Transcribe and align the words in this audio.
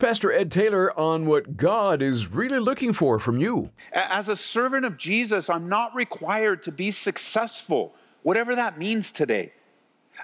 Pastor 0.00 0.32
Ed 0.32 0.50
Taylor 0.50 0.98
on 0.98 1.26
what 1.26 1.58
God 1.58 2.00
is 2.00 2.28
really 2.28 2.58
looking 2.58 2.94
for 2.94 3.18
from 3.18 3.38
you. 3.38 3.70
As 3.92 4.30
a 4.30 4.34
servant 4.34 4.86
of 4.86 4.96
Jesus, 4.96 5.50
I'm 5.50 5.68
not 5.68 5.94
required 5.94 6.62
to 6.62 6.72
be 6.72 6.90
successful, 6.90 7.94
whatever 8.22 8.56
that 8.56 8.78
means 8.78 9.12
today. 9.12 9.52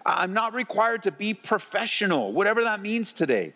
I'm 0.07 0.33
not 0.33 0.55
required 0.55 1.03
to 1.05 1.11
be 1.11 1.35
professional, 1.35 2.33
whatever 2.33 2.65
that 2.65 2.81
means 2.81 3.13
today. 3.13 3.53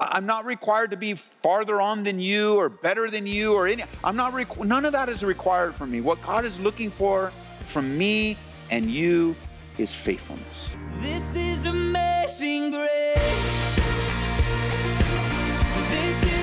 I'm 0.00 0.24
not 0.24 0.46
required 0.46 0.90
to 0.92 0.96
be 0.96 1.14
farther 1.42 1.78
on 1.78 2.04
than 2.04 2.18
you 2.18 2.54
or 2.54 2.70
better 2.70 3.10
than 3.10 3.26
you 3.26 3.52
or 3.52 3.66
any. 3.66 3.84
I'm 4.02 4.16
not. 4.16 4.32
Requ- 4.32 4.64
none 4.66 4.86
of 4.86 4.92
that 4.92 5.10
is 5.10 5.22
required 5.22 5.74
from 5.74 5.90
me. 5.90 6.00
What 6.00 6.22
God 6.22 6.46
is 6.46 6.58
looking 6.58 6.90
for 6.90 7.28
from 7.66 7.98
me 7.98 8.38
and 8.70 8.86
you 8.86 9.36
is 9.76 9.94
faithfulness. 9.94 10.74
This 11.00 11.36
is 11.36 11.66
amazing 11.66 12.70
grace. 12.70 13.69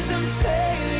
Is 0.10 0.97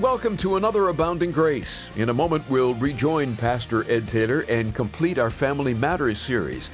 welcome 0.00 0.34
to 0.34 0.56
another 0.56 0.88
Abounding 0.88 1.30
Grace. 1.30 1.90
In 1.94 2.08
a 2.08 2.14
moment, 2.14 2.48
we'll 2.48 2.72
rejoin 2.74 3.36
Pastor 3.36 3.84
Ed 3.90 4.08
Taylor 4.08 4.46
and 4.48 4.74
complete 4.74 5.18
our 5.18 5.28
Family 5.28 5.74
Matters 5.74 6.18
series. 6.18 6.70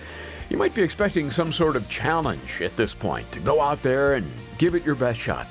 You 0.49 0.57
might 0.57 0.77
be 0.77 0.83
expecting 0.83 1.33
some 1.33 1.51
sort 1.51 1.75
of 1.75 1.89
challenge 1.89 2.63
at 2.63 2.77
this 2.77 2.95
point 2.95 3.31
to 3.33 3.41
go 3.41 3.61
out 3.61 3.83
there 3.83 4.15
and 4.15 4.31
give 4.59 4.77
it 4.77 4.87
your 4.87 4.95
best 4.95 5.19
shot. 5.19 5.49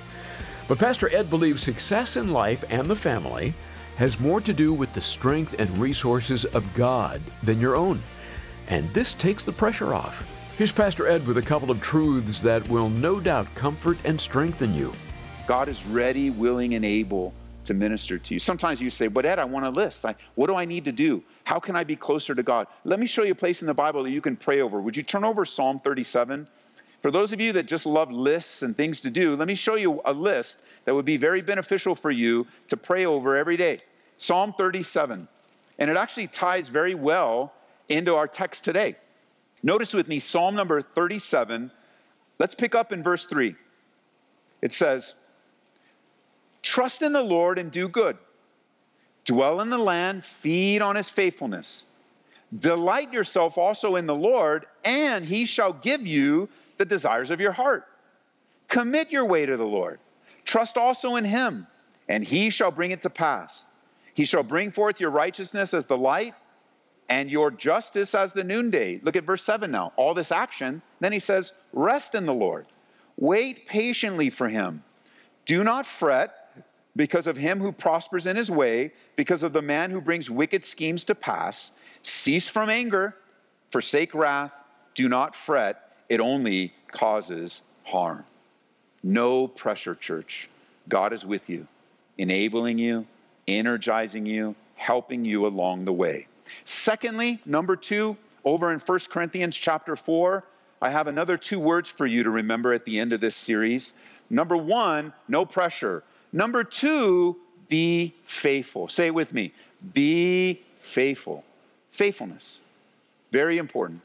But 0.69 0.79
Pastor 0.79 1.13
Ed 1.13 1.29
believes 1.29 1.63
success 1.63 2.15
in 2.15 2.29
life 2.29 2.63
and 2.69 2.87
the 2.87 2.95
family 2.95 3.53
has 3.97 4.21
more 4.21 4.39
to 4.39 4.53
do 4.53 4.71
with 4.71 4.93
the 4.93 5.01
strength 5.01 5.59
and 5.59 5.69
resources 5.77 6.45
of 6.45 6.73
God 6.75 7.19
than 7.43 7.59
your 7.59 7.75
own. 7.75 7.99
And 8.69 8.87
this 8.91 9.13
takes 9.13 9.43
the 9.43 9.51
pressure 9.51 9.93
off. 9.93 10.55
Here's 10.57 10.71
Pastor 10.71 11.07
Ed 11.07 11.27
with 11.27 11.37
a 11.37 11.41
couple 11.41 11.71
of 11.71 11.81
truths 11.81 12.39
that 12.39 12.69
will 12.69 12.87
no 12.87 13.19
doubt 13.19 13.53
comfort 13.53 13.97
and 14.05 14.19
strengthen 14.19 14.73
you. 14.73 14.93
God 15.45 15.67
is 15.67 15.85
ready, 15.87 16.29
willing, 16.29 16.75
and 16.75 16.85
able 16.85 17.33
to 17.66 17.73
minister 17.73 18.17
to 18.17 18.33
you. 18.33 18.39
Sometimes 18.39 18.81
you 18.81 18.89
say, 18.89 19.08
But 19.08 19.25
Ed, 19.25 19.39
I 19.39 19.45
want 19.45 19.66
a 19.66 19.69
list. 19.69 20.05
I, 20.05 20.16
what 20.35 20.47
do 20.47 20.55
I 20.55 20.66
need 20.66 20.85
to 20.85 20.91
do? 20.91 21.23
How 21.44 21.59
can 21.59 21.75
I 21.75 21.83
be 21.83 21.95
closer 21.95 22.33
to 22.35 22.44
God? 22.44 22.67
Let 22.83 22.99
me 22.99 23.05
show 23.05 23.23
you 23.23 23.31
a 23.33 23.35
place 23.35 23.61
in 23.61 23.67
the 23.67 23.73
Bible 23.73 24.03
that 24.03 24.11
you 24.11 24.22
can 24.22 24.35
pray 24.35 24.61
over. 24.61 24.81
Would 24.81 24.97
you 24.97 25.03
turn 25.03 25.23
over 25.23 25.45
Psalm 25.45 25.80
37? 25.80 26.47
For 27.02 27.11
those 27.11 27.33
of 27.33 27.39
you 27.39 27.53
that 27.53 27.67
just 27.67 27.85
love 27.85 28.11
lists 28.11 28.63
and 28.63 28.75
things 28.75 28.99
to 29.02 29.11
do, 29.11 29.35
let 29.35 29.47
me 29.47 29.53
show 29.53 29.75
you 29.75 30.02
a 30.05 30.13
list 30.13 30.63
that 30.85 30.95
would 30.95 31.05
be 31.05 31.17
very 31.17 31.41
beneficial 31.41 31.94
for 31.94 32.09
you 32.09 32.47
to 32.67 32.77
pray 32.77 33.05
over 33.05 33.35
every 33.35 33.57
day. 33.57 33.79
Psalm 34.17 34.53
37. 34.57 35.27
And 35.77 35.91
it 35.91 35.97
actually 35.97 36.27
ties 36.27 36.67
very 36.67 36.95
well 36.95 37.53
into 37.89 38.16
our 38.16 38.27
text 38.27 38.63
today. 38.63 38.95
Notice 39.61 39.94
with 39.94 40.07
me 40.07 40.19
Psalm 40.19 40.55
number 40.55 40.81
37. 40.81 41.69
Let's 42.39 42.55
pick 42.55 42.75
up 42.75 42.91
in 42.91 43.03
verse 43.03 43.25
3. 43.25 43.55
It 44.61 44.73
says, 44.73 45.16
Trust 46.75 47.03
in 47.03 47.13
the 47.13 47.23
Lord 47.23 47.57
and 47.57 47.71
do 47.71 47.87
good. 47.87 48.17
Dwell 49.23 49.61
in 49.61 49.69
the 49.69 49.77
land, 49.77 50.25
feed 50.25 50.81
on 50.81 50.97
his 50.97 51.09
faithfulness. 51.09 51.85
Delight 52.59 53.13
yourself 53.13 53.57
also 53.57 53.95
in 53.95 54.05
the 54.05 54.13
Lord, 54.13 54.66
and 54.83 55.23
he 55.23 55.45
shall 55.45 55.72
give 55.72 56.05
you 56.05 56.50
the 56.77 56.83
desires 56.83 57.31
of 57.31 57.39
your 57.39 57.53
heart. 57.53 57.88
Commit 58.67 59.09
your 59.09 59.23
way 59.23 59.45
to 59.45 59.55
the 59.55 59.63
Lord. 59.63 60.00
Trust 60.44 60.77
also 60.77 61.16
in 61.16 61.23
him, 61.23 61.66
and 62.09 62.25
he 62.25 62.50
shall 62.50 62.72
bring 62.72 62.91
it 62.91 63.01
to 63.03 63.09
pass. 63.09 63.63
He 64.13 64.25
shall 64.25 64.44
bring 64.44 64.69
forth 64.69 65.00
your 65.00 65.11
righteousness 65.11 65.73
as 65.73 65.85
the 65.85 65.97
light 65.97 66.33
and 67.07 67.31
your 67.31 67.51
justice 67.51 68.13
as 68.13 68.33
the 68.33 68.44
noonday. 68.44 69.00
Look 69.01 69.16
at 69.16 69.23
verse 69.23 69.44
7 69.44 69.71
now. 69.71 69.94
All 69.95 70.13
this 70.13 70.33
action. 70.33 70.81
Then 71.00 71.13
he 71.13 71.21
says, 71.21 71.53
Rest 71.71 72.16
in 72.16 72.25
the 72.25 72.33
Lord. 72.33 72.66
Wait 73.16 73.66
patiently 73.66 74.29
for 74.29 74.50
him. 74.50 74.83
Do 75.45 75.63
not 75.63 75.85
fret 75.85 76.41
because 76.95 77.28
of 77.28 77.35
him 77.35 77.59
who 77.59 77.72
prospers 77.72 78.25
in 78.25 78.35
his 78.35 78.50
way, 78.50 78.91
because 79.16 79.44
of 79.44 79.53
the 79.53 79.61
man 79.61 79.91
who 79.91 80.00
brings 80.00 80.29
wicked 80.29 80.63
schemes 80.63 81.03
to 81.06 81.16
pass. 81.16 81.72
Cease 82.03 82.47
from 82.47 82.69
anger, 82.69 83.16
forsake 83.72 84.13
wrath, 84.13 84.51
do 84.94 85.09
not 85.09 85.35
fret, 85.35 85.97
it 86.07 86.19
only 86.19 86.73
causes 86.88 87.61
harm. 87.83 88.23
No 89.03 89.47
pressure, 89.47 89.95
church. 89.95 90.50
God 90.88 91.13
is 91.13 91.25
with 91.25 91.50
you, 91.50 91.67
enabling 92.17 92.78
you, 92.78 93.06
energizing 93.47 94.25
you, 94.25 94.56
helping 94.75 95.25
you 95.25 95.45
along 95.45 95.85
the 95.85 95.94
way. 95.94 96.27
Secondly, 96.63 97.41
number 97.45 97.75
two, 97.75 98.16
over 98.44 98.72
in 98.72 98.79
1 98.79 99.00
Corinthians 99.09 99.57
chapter 99.57 99.95
4, 99.95 100.44
I 100.81 100.89
have 100.89 101.07
another 101.07 101.38
two 101.38 101.59
words 101.59 101.89
for 101.89 102.06
you 102.06 102.23
to 102.23 102.29
remember 102.29 102.73
at 102.73 102.85
the 102.85 103.00
end 103.00 103.13
of 103.13 103.22
this 103.22 103.35
series. 103.35 103.94
Number 104.29 104.57
one, 104.57 105.13
no 105.27 105.45
pressure. 105.45 106.03
Number 106.35 106.66
two, 106.66 107.38
be 107.69 108.13
faithful. 108.25 108.90
Say 108.90 109.07
it 109.07 109.13
with 109.13 109.34
me 109.34 109.53
be 109.94 110.62
faithful. 110.81 111.46
Faithfulness, 111.91 112.62
very 113.31 113.57
important. 113.57 114.01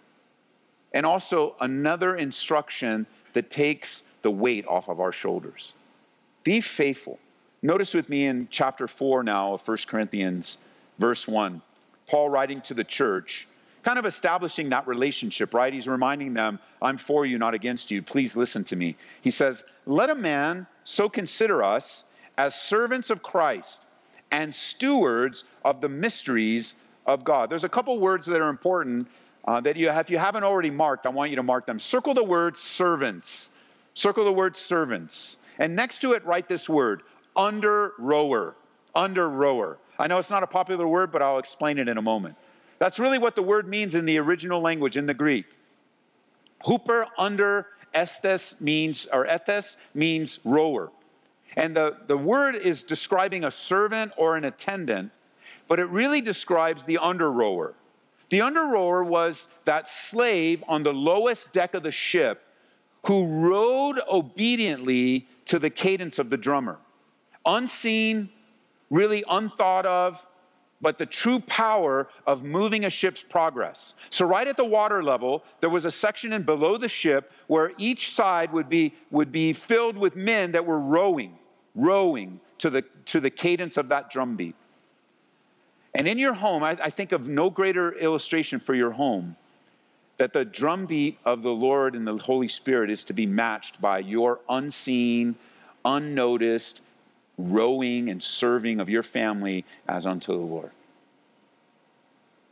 And 0.92 1.04
also 1.04 1.56
another 1.60 2.14
instruction 2.14 3.04
that 3.32 3.50
takes 3.50 4.04
the 4.22 4.30
weight 4.30 4.64
off 4.68 4.88
of 4.88 5.00
our 5.00 5.10
shoulders. 5.10 5.72
Be 6.44 6.60
faithful. 6.60 7.18
Notice 7.62 7.94
with 7.94 8.08
me 8.08 8.26
in 8.26 8.46
chapter 8.48 8.86
4 8.86 9.24
now 9.24 9.54
of 9.54 9.66
1 9.66 9.78
Corinthians, 9.88 10.58
verse 11.00 11.26
1, 11.26 11.60
Paul 12.06 12.28
writing 12.28 12.60
to 12.62 12.74
the 12.74 12.84
church, 12.84 13.48
kind 13.82 13.98
of 13.98 14.06
establishing 14.06 14.68
that 14.68 14.86
relationship, 14.86 15.52
right? 15.52 15.72
He's 15.72 15.88
reminding 15.88 16.34
them, 16.34 16.60
I'm 16.80 16.96
for 16.96 17.26
you, 17.26 17.38
not 17.38 17.54
against 17.54 17.90
you. 17.90 18.02
Please 18.02 18.36
listen 18.36 18.62
to 18.64 18.76
me. 18.76 18.96
He 19.20 19.32
says, 19.32 19.64
Let 19.84 20.10
a 20.10 20.14
man 20.14 20.66
so 20.84 21.08
consider 21.08 21.64
us 21.64 22.04
as 22.40 22.54
servants 22.54 23.10
of 23.10 23.22
Christ 23.22 23.84
and 24.30 24.54
stewards 24.54 25.44
of 25.62 25.82
the 25.82 25.90
mysteries 25.90 26.76
of 27.04 27.22
God. 27.22 27.50
There's 27.50 27.64
a 27.64 27.68
couple 27.68 27.98
words 28.00 28.24
that 28.24 28.40
are 28.40 28.48
important 28.48 29.08
uh, 29.44 29.60
that 29.60 29.76
you 29.76 29.90
have, 29.90 30.06
if 30.06 30.10
you 30.10 30.16
haven't 30.16 30.42
already 30.42 30.70
marked, 30.70 31.04
I 31.04 31.10
want 31.10 31.28
you 31.28 31.36
to 31.36 31.42
mark 31.42 31.66
them. 31.66 31.78
Circle 31.78 32.14
the 32.14 32.24
word 32.24 32.56
servants. 32.56 33.50
Circle 33.92 34.24
the 34.24 34.32
word 34.32 34.56
servants. 34.56 35.36
And 35.58 35.76
next 35.76 35.98
to 35.98 36.14
it, 36.14 36.24
write 36.24 36.48
this 36.48 36.66
word 36.66 37.02
under 37.36 37.92
rower. 37.98 38.56
Under 38.94 39.28
rower. 39.28 39.76
I 39.98 40.06
know 40.06 40.16
it's 40.16 40.30
not 40.30 40.42
a 40.42 40.46
popular 40.46 40.88
word, 40.88 41.12
but 41.12 41.20
I'll 41.20 41.38
explain 41.38 41.78
it 41.78 41.88
in 41.88 41.98
a 41.98 42.02
moment. 42.02 42.36
That's 42.78 42.98
really 42.98 43.18
what 43.18 43.34
the 43.34 43.42
word 43.42 43.68
means 43.68 43.96
in 43.96 44.06
the 44.06 44.16
original 44.16 44.62
language, 44.62 44.96
in 44.96 45.04
the 45.04 45.12
Greek. 45.12 45.44
Hooper 46.64 47.06
under 47.18 47.66
estes 47.92 48.58
means, 48.62 49.06
or 49.12 49.26
ethes 49.26 49.76
means 49.92 50.40
rower. 50.44 50.90
And 51.56 51.76
the, 51.76 51.96
the 52.06 52.16
word 52.16 52.54
is 52.54 52.82
describing 52.82 53.44
a 53.44 53.50
servant 53.50 54.12
or 54.16 54.36
an 54.36 54.44
attendant, 54.44 55.10
but 55.68 55.78
it 55.80 55.88
really 55.88 56.20
describes 56.20 56.84
the 56.84 56.98
under 56.98 57.30
rower. 57.30 57.74
The 58.28 58.40
under 58.40 58.64
rower 58.66 59.02
was 59.02 59.48
that 59.64 59.88
slave 59.88 60.62
on 60.68 60.82
the 60.82 60.92
lowest 60.92 61.52
deck 61.52 61.74
of 61.74 61.82
the 61.82 61.90
ship 61.90 62.42
who 63.06 63.26
rowed 63.26 64.00
obediently 64.08 65.26
to 65.46 65.58
the 65.58 65.70
cadence 65.70 66.18
of 66.18 66.30
the 66.30 66.36
drummer. 66.36 66.78
Unseen, 67.44 68.28
really 68.90 69.24
unthought 69.28 69.86
of, 69.86 70.24
but 70.80 70.98
the 70.98 71.06
true 71.06 71.40
power 71.40 72.08
of 72.26 72.42
moving 72.42 72.84
a 72.84 72.90
ship's 72.90 73.22
progress. 73.22 73.94
So, 74.08 74.26
right 74.26 74.46
at 74.46 74.56
the 74.56 74.64
water 74.64 75.02
level, 75.02 75.44
there 75.60 75.70
was 75.70 75.84
a 75.84 75.90
section 75.90 76.32
in 76.32 76.42
below 76.42 76.76
the 76.76 76.88
ship 76.88 77.32
where 77.48 77.72
each 77.76 78.14
side 78.14 78.52
would 78.52 78.68
be, 78.68 78.94
would 79.10 79.30
be 79.30 79.52
filled 79.52 79.96
with 79.96 80.16
men 80.16 80.52
that 80.52 80.64
were 80.64 80.80
rowing, 80.80 81.38
rowing 81.74 82.40
to 82.58 82.70
the, 82.70 82.82
to 83.06 83.20
the 83.20 83.30
cadence 83.30 83.76
of 83.76 83.88
that 83.88 84.10
drumbeat. 84.10 84.54
And 85.94 86.06
in 86.06 86.18
your 86.18 86.34
home, 86.34 86.62
I, 86.62 86.70
I 86.82 86.90
think 86.90 87.12
of 87.12 87.28
no 87.28 87.50
greater 87.50 87.92
illustration 87.92 88.60
for 88.60 88.74
your 88.74 88.92
home 88.92 89.36
that 90.18 90.34
the 90.34 90.44
drumbeat 90.44 91.18
of 91.24 91.42
the 91.42 91.50
Lord 91.50 91.94
and 91.94 92.06
the 92.06 92.16
Holy 92.16 92.46
Spirit 92.46 92.90
is 92.90 93.04
to 93.04 93.14
be 93.14 93.24
matched 93.24 93.80
by 93.80 94.00
your 94.00 94.40
unseen, 94.50 95.34
unnoticed, 95.84 96.82
rowing 97.38 98.10
and 98.10 98.22
serving 98.22 98.80
of 98.80 98.90
your 98.90 99.02
family 99.02 99.64
as 99.88 100.04
unto 100.04 100.32
the 100.32 100.44
Lord. 100.44 100.72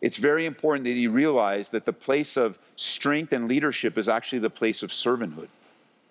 It's 0.00 0.16
very 0.16 0.46
important 0.46 0.84
that 0.84 0.92
you 0.92 1.10
realize 1.10 1.68
that 1.70 1.84
the 1.84 1.92
place 1.92 2.36
of 2.36 2.58
strength 2.76 3.32
and 3.32 3.48
leadership 3.48 3.98
is 3.98 4.08
actually 4.08 4.38
the 4.38 4.48
place 4.48 4.82
of 4.82 4.90
servanthood. 4.90 5.48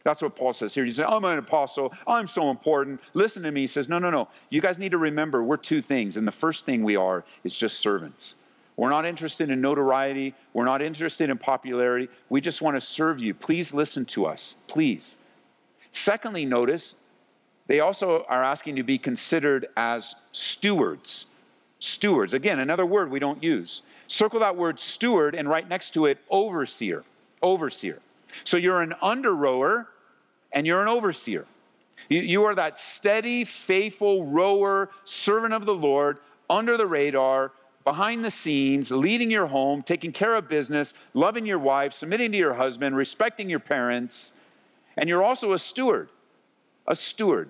That's 0.08 0.22
what 0.22 0.38
Paul 0.38 0.54
says 0.54 0.74
here. 0.74 0.86
He 0.86 0.92
says, 0.92 1.06
I'm 1.06 1.26
an 1.26 1.38
apostle. 1.38 1.94
I'm 2.08 2.30
so 2.30 2.50
important. 2.50 3.02
Listen 3.14 3.44
to 3.44 3.52
me. 3.52 3.60
He 3.60 3.68
says, 3.68 3.90
No, 3.90 4.00
no, 4.00 4.10
no. 4.10 4.30
You 4.50 4.62
guys 4.62 4.80
need 4.80 4.92
to 4.92 4.98
remember 4.98 5.44
we're 5.44 5.58
two 5.58 5.82
things. 5.82 6.16
And 6.16 6.26
the 6.26 6.32
first 6.32 6.66
thing 6.66 6.82
we 6.82 6.96
are 6.96 7.26
is 7.44 7.58
just 7.58 7.82
servants. 7.82 8.36
We're 8.78 8.90
not 8.90 9.06
interested 9.06 9.50
in 9.50 9.60
notoriety. 9.60 10.34
We're 10.54 10.64
not 10.64 10.82
interested 10.82 11.30
in 11.30 11.38
popularity. 11.38 12.08
We 12.30 12.40
just 12.40 12.62
want 12.62 12.78
to 12.78 12.80
serve 12.80 13.20
you. 13.20 13.34
Please 13.34 13.74
listen 13.74 14.06
to 14.06 14.26
us. 14.26 14.56
Please. 14.68 15.18
Secondly, 15.92 16.46
notice 16.46 16.96
they 17.66 17.82
also 17.82 18.24
are 18.30 18.46
asking 18.46 18.78
to 18.78 18.84
be 18.84 18.98
considered 18.98 19.68
as 19.76 20.16
stewards. 20.32 21.26
Stewards. 21.82 22.34
Again, 22.34 22.60
another 22.60 22.86
word 22.86 23.12
we 23.12 23.20
don't 23.20 23.44
use. 23.44 23.82
Circle 24.08 24.40
that 24.40 24.56
word 24.56 24.80
steward 24.80 25.36
and 25.36 25.50
right 25.50 25.68
next 25.68 25.92
to 25.96 26.06
it, 26.06 26.18
overseer. 26.30 27.04
Overseer. 27.42 28.00
So 28.46 28.56
you're 28.56 28.82
an 28.82 28.94
under 29.02 29.36
rower 29.36 29.90
and 30.52 30.66
you're 30.66 30.82
an 30.82 30.88
overseer. 30.88 31.46
You, 32.10 32.44
are 32.46 32.56
that 32.56 32.80
steady, 32.80 33.44
faithful 33.44 34.26
rower, 34.26 34.90
servant 35.04 35.54
of 35.54 35.66
the 35.66 35.74
Lord, 35.74 36.20
under 36.50 36.78
the 36.78 36.88
radar, 36.88 37.52
behind 37.84 38.24
the 38.24 38.32
scenes, 38.32 38.92
leading 38.92 39.32
your 39.32 39.46
home, 39.46 39.82
taking 39.82 40.12
care 40.12 40.36
of 40.36 40.48
business, 40.48 40.94
loving 41.14 41.46
your 41.46 41.60
wife, 41.60 41.94
submitting 41.94 42.32
to 42.32 42.38
your 42.38 42.54
husband, 42.54 42.96
respecting 42.96 43.50
your 43.50 43.60
parents. 43.60 44.34
And 44.96 45.10
you're 45.10 45.24
also 45.24 45.54
a 45.54 45.60
steward. 45.60 46.10
A 46.88 46.96
steward. 46.96 47.50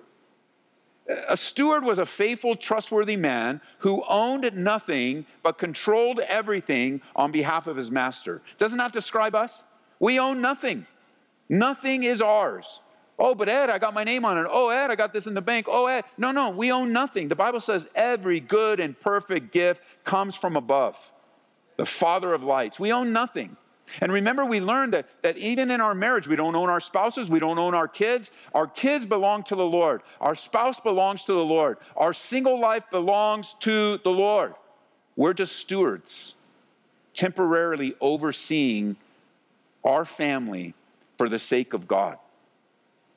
A 1.28 1.36
steward 1.36 1.84
was 1.84 1.98
a 1.98 2.06
faithful, 2.06 2.54
trustworthy 2.54 3.16
man 3.16 3.60
who 3.78 4.04
owned 4.08 4.50
nothing 4.54 5.24
but 5.42 5.56
controlled 5.56 6.20
everything 6.20 7.00
on 7.16 7.32
behalf 7.32 7.66
of 7.66 7.76
his 7.76 7.90
master. 7.90 8.42
Doesn't 8.58 8.78
that 8.78 8.92
describe 8.92 9.34
us? 9.34 9.64
We 10.00 10.18
own 10.18 10.40
nothing. 10.40 10.86
Nothing 11.48 12.02
is 12.02 12.20
ours. 12.20 12.80
Oh, 13.18 13.34
but 13.34 13.48
Ed, 13.48 13.68
I 13.68 13.78
got 13.78 13.94
my 13.94 14.04
name 14.04 14.24
on 14.24 14.38
it. 14.38 14.46
Oh, 14.48 14.68
Ed, 14.68 14.90
I 14.90 14.94
got 14.94 15.12
this 15.12 15.26
in 15.26 15.34
the 15.34 15.42
bank. 15.42 15.66
Oh, 15.68 15.86
Ed. 15.86 16.04
No, 16.16 16.30
no, 16.30 16.50
we 16.50 16.70
own 16.70 16.92
nothing. 16.92 17.28
The 17.28 17.34
Bible 17.34 17.60
says 17.60 17.88
every 17.94 18.38
good 18.38 18.78
and 18.78 18.98
perfect 18.98 19.52
gift 19.52 19.82
comes 20.04 20.36
from 20.36 20.56
above, 20.56 20.96
the 21.76 21.86
Father 21.86 22.32
of 22.32 22.44
lights. 22.44 22.78
We 22.78 22.92
own 22.92 23.12
nothing. 23.12 23.56
And 24.00 24.12
remember, 24.12 24.44
we 24.44 24.60
learned 24.60 24.92
that, 24.92 25.08
that 25.22 25.36
even 25.38 25.70
in 25.70 25.80
our 25.80 25.94
marriage, 25.94 26.28
we 26.28 26.36
don't 26.36 26.54
own 26.54 26.68
our 26.68 26.80
spouses, 26.80 27.30
we 27.30 27.38
don't 27.38 27.58
own 27.58 27.74
our 27.74 27.88
kids. 27.88 28.30
Our 28.54 28.66
kids 28.66 29.06
belong 29.06 29.42
to 29.44 29.56
the 29.56 29.64
Lord, 29.64 30.02
our 30.20 30.34
spouse 30.34 30.78
belongs 30.78 31.24
to 31.24 31.32
the 31.32 31.44
Lord, 31.44 31.78
our 31.96 32.12
single 32.12 32.60
life 32.60 32.84
belongs 32.90 33.54
to 33.60 33.98
the 34.04 34.10
Lord. 34.10 34.54
We're 35.16 35.34
just 35.34 35.56
stewards, 35.56 36.34
temporarily 37.14 37.94
overseeing 38.00 38.96
our 39.84 40.04
family 40.04 40.74
for 41.16 41.28
the 41.28 41.38
sake 41.38 41.72
of 41.72 41.88
God. 41.88 42.18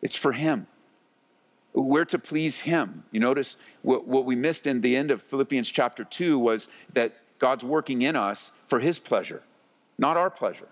It's 0.01 0.15
for 0.15 0.31
Him. 0.31 0.67
We're 1.73 2.05
to 2.05 2.19
please 2.19 2.59
Him. 2.59 3.03
You 3.11 3.19
notice 3.19 3.57
what, 3.81 4.07
what 4.07 4.25
we 4.25 4.35
missed 4.35 4.67
in 4.67 4.81
the 4.81 4.95
end 4.95 5.11
of 5.11 5.21
Philippians 5.21 5.69
chapter 5.69 6.03
2 6.03 6.37
was 6.37 6.67
that 6.93 7.13
God's 7.39 7.63
working 7.63 8.01
in 8.01 8.15
us 8.15 8.51
for 8.67 8.79
His 8.79 8.99
pleasure, 8.99 9.41
not 9.97 10.17
our 10.17 10.29
pleasure. 10.29 10.67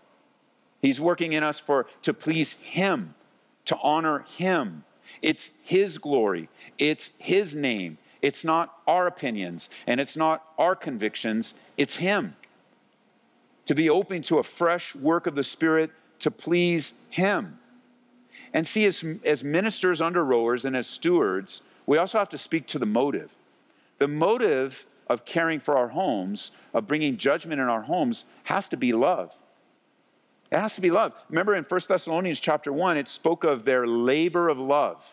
He's 0.82 1.00
working 1.00 1.34
in 1.34 1.44
us 1.44 1.60
for 1.60 1.88
to 2.04 2.14
please 2.14 2.54
Him, 2.54 3.14
to 3.66 3.78
honor 3.82 4.20
Him. 4.38 4.84
It's 5.22 5.50
His 5.64 5.98
glory, 5.98 6.50
it's 6.78 7.12
His 7.18 7.56
name. 7.56 7.98
It's 8.22 8.44
not 8.44 8.76
our 8.88 9.08
opinions 9.08 9.70
and 9.88 10.00
it's 10.00 10.18
not 10.18 10.44
our 10.58 10.76
convictions, 10.76 11.54
it's 11.78 11.96
Him. 11.96 12.36
To 13.66 13.76
be 13.76 13.90
open 13.90 14.24
to 14.24 14.40
a 14.40 14.44
fresh 14.44 14.96
work 14.96 15.28
of 15.28 15.36
the 15.36 15.44
Spirit 15.44 15.92
to 16.20 16.32
please 16.32 16.94
Him. 17.10 17.59
And 18.54 18.68
see, 18.68 18.86
as, 18.86 19.04
as 19.24 19.44
ministers 19.44 20.02
under 20.02 20.24
rowers 20.24 20.66
and 20.66 20.76
as 20.76 20.88
stewards, 20.88 21.62
we 21.86 21.98
also 21.98 22.18
have 22.18 22.30
to 22.30 22.38
speak 22.38 22.68
to 22.68 22.80
the 22.80 22.86
motive. 22.86 23.32
The 23.98 24.08
motive 24.08 24.86
of 25.08 25.26
caring 25.26 25.60
for 25.60 25.78
our 25.78 25.88
homes, 25.88 26.52
of 26.74 26.88
bringing 26.88 27.18
judgment 27.18 27.60
in 27.60 27.68
our 27.68 27.82
homes, 27.82 28.26
has 28.44 28.70
to 28.70 28.78
be 28.78 28.94
love. 28.94 29.34
It 30.52 30.58
has 30.58 30.76
to 30.76 30.82
be 30.82 30.90
love. 30.90 31.14
Remember 31.30 31.56
in 31.56 31.64
1 31.64 31.82
Thessalonians 31.88 32.40
chapter 32.40 32.74
1, 32.74 32.98
it 32.98 33.08
spoke 33.08 33.44
of 33.44 33.66
their 33.66 33.86
labor 33.86 34.50
of 34.50 34.60
love. 34.60 35.04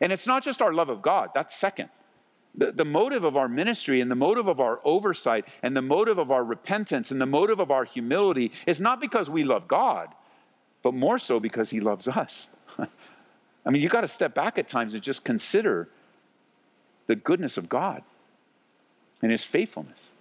And 0.00 0.12
it's 0.12 0.26
not 0.26 0.42
just 0.42 0.62
our 0.62 0.72
love 0.72 0.88
of 0.88 1.02
God, 1.02 1.30
that's 1.34 1.54
second. 1.54 1.88
The, 2.56 2.72
the 2.72 2.84
motive 2.84 3.24
of 3.24 3.36
our 3.36 3.48
ministry 3.48 4.00
and 4.00 4.10
the 4.10 4.14
motive 4.14 4.48
of 4.48 4.60
our 4.60 4.80
oversight 4.84 5.46
and 5.62 5.76
the 5.76 5.82
motive 5.82 6.18
of 6.18 6.30
our 6.30 6.44
repentance 6.44 7.10
and 7.10 7.20
the 7.20 7.26
motive 7.26 7.58
of 7.58 7.70
our 7.70 7.84
humility 7.84 8.52
is 8.66 8.80
not 8.80 9.00
because 9.00 9.28
we 9.28 9.44
love 9.44 9.66
God, 9.66 10.14
but 10.84 10.94
more 10.94 11.18
so 11.18 11.40
because 11.40 11.70
He 11.70 11.80
loves 11.80 12.06
us. 12.06 12.48
I 12.78 13.70
mean, 13.70 13.82
you 13.82 13.88
got 13.88 14.02
to 14.02 14.08
step 14.08 14.34
back 14.34 14.58
at 14.58 14.68
times 14.68 14.92
and 14.94 15.02
just 15.02 15.24
consider 15.24 15.88
the 17.06 17.16
goodness 17.16 17.56
of 17.56 17.68
God 17.68 18.02
and 19.22 19.32
His 19.32 19.42
faithfulness. 19.42 20.12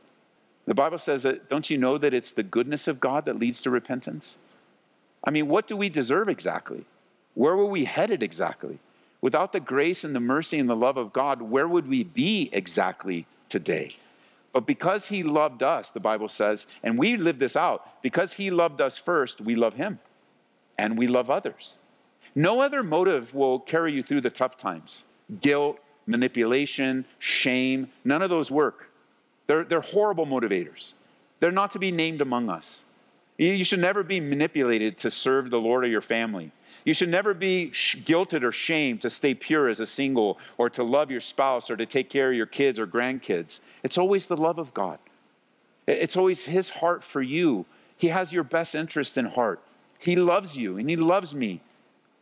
The 0.65 0.73
Bible 0.73 0.97
says 0.97 1.23
that, 1.23 1.49
don't 1.49 1.69
you 1.69 1.77
know 1.77 1.97
that 1.97 2.13
it's 2.13 2.31
the 2.31 2.43
goodness 2.43 2.87
of 2.87 3.01
God 3.01 3.25
that 3.25 3.37
leads 3.37 3.61
to 3.63 3.69
repentance? 3.69 4.37
I 5.25 5.31
mean, 5.31 5.49
what 5.49 5.67
do 5.67 5.75
we 5.75 5.89
deserve 5.89 6.29
exactly? 6.29 6.85
Where 7.33 7.57
were 7.57 7.65
we 7.65 7.83
headed 7.83 8.23
exactly? 8.23 8.79
Without 9.19 9.51
the 9.51 9.59
grace 9.59 10.05
and 10.05 10.15
the 10.15 10.21
mercy 10.21 10.59
and 10.59 10.69
the 10.69 10.75
love 10.75 10.95
of 10.95 11.11
God, 11.11 11.41
where 11.41 11.67
would 11.67 11.89
we 11.89 12.03
be 12.03 12.49
exactly 12.53 13.25
today? 13.49 13.97
But 14.53 14.65
because 14.65 15.05
He 15.05 15.23
loved 15.23 15.61
us, 15.61 15.91
the 15.91 15.99
Bible 15.99 16.29
says, 16.29 16.67
and 16.83 16.97
we 16.97 17.17
live 17.17 17.39
this 17.39 17.57
out, 17.57 18.01
because 18.01 18.31
He 18.31 18.49
loved 18.49 18.79
us 18.79 18.97
first, 18.97 19.41
we 19.41 19.55
love 19.55 19.73
Him 19.73 19.99
and 20.77 20.97
we 20.97 21.07
love 21.07 21.29
others. 21.29 21.77
No 22.35 22.61
other 22.61 22.83
motive 22.83 23.33
will 23.33 23.59
carry 23.59 23.93
you 23.93 24.03
through 24.03 24.21
the 24.21 24.29
tough 24.29 24.57
times 24.57 25.05
guilt, 25.41 25.79
manipulation, 26.05 27.05
shame, 27.19 27.89
none 28.03 28.21
of 28.21 28.29
those 28.29 28.51
work. 28.51 28.89
They're, 29.47 29.63
they're 29.63 29.81
horrible 29.81 30.25
motivators. 30.25 30.93
They're 31.39 31.51
not 31.51 31.71
to 31.71 31.79
be 31.79 31.91
named 31.91 32.21
among 32.21 32.49
us. 32.49 32.85
You 33.37 33.63
should 33.63 33.79
never 33.79 34.03
be 34.03 34.19
manipulated 34.19 34.97
to 34.99 35.09
serve 35.09 35.49
the 35.49 35.59
Lord 35.59 35.83
or 35.83 35.87
your 35.87 36.01
family. 36.01 36.51
You 36.85 36.93
should 36.93 37.09
never 37.09 37.33
be 37.33 37.71
guilted 37.71 38.43
or 38.43 38.51
shamed 38.51 39.01
to 39.01 39.09
stay 39.09 39.33
pure 39.33 39.69
as 39.69 39.79
a 39.79 39.85
single 39.85 40.37
or 40.57 40.69
to 40.69 40.83
love 40.83 41.09
your 41.09 41.19
spouse 41.19 41.69
or 41.69 41.75
to 41.75 41.85
take 41.85 42.09
care 42.09 42.29
of 42.29 42.37
your 42.37 42.45
kids 42.45 42.79
or 42.79 42.85
grandkids. 42.85 43.59
It's 43.81 43.97
always 43.97 44.27
the 44.27 44.37
love 44.37 44.59
of 44.59 44.73
God. 44.73 44.99
It's 45.87 46.15
always 46.15 46.45
His 46.45 46.69
heart 46.69 47.03
for 47.03 47.21
you. 47.21 47.65
He 47.97 48.07
has 48.09 48.31
your 48.31 48.43
best 48.43 48.75
interest 48.75 49.17
in 49.17 49.25
heart. 49.25 49.61
He 50.03 50.17
loves 50.17 50.57
you 50.57 50.77
and 50.77 50.89
He 50.89 50.97
loves 50.97 51.33
me. 51.33 51.61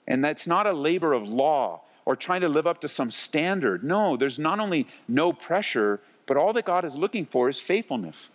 And 0.07 0.23
that's 0.23 0.45
not 0.45 0.67
a 0.67 0.71
labor 0.71 1.13
of 1.13 1.27
law 1.27 1.81
or 2.05 2.15
trying 2.15 2.41
to 2.41 2.49
live 2.49 2.67
up 2.67 2.81
to 2.81 2.87
some 2.87 3.09
standard. 3.09 3.83
No, 3.83 4.17
there's 4.17 4.37
not 4.37 4.59
only 4.59 4.87
no 5.07 5.33
pressure, 5.33 5.99
but 6.27 6.37
all 6.37 6.53
that 6.53 6.65
God 6.65 6.85
is 6.85 6.95
looking 6.95 7.25
for 7.25 7.49
is 7.49 7.59
faithfulness. 7.59 8.27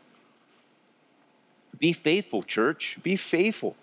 Be 1.79 1.93
faithful, 1.93 2.43
church. 2.43 2.99
Be 3.05 3.15
faithful. 3.15 3.77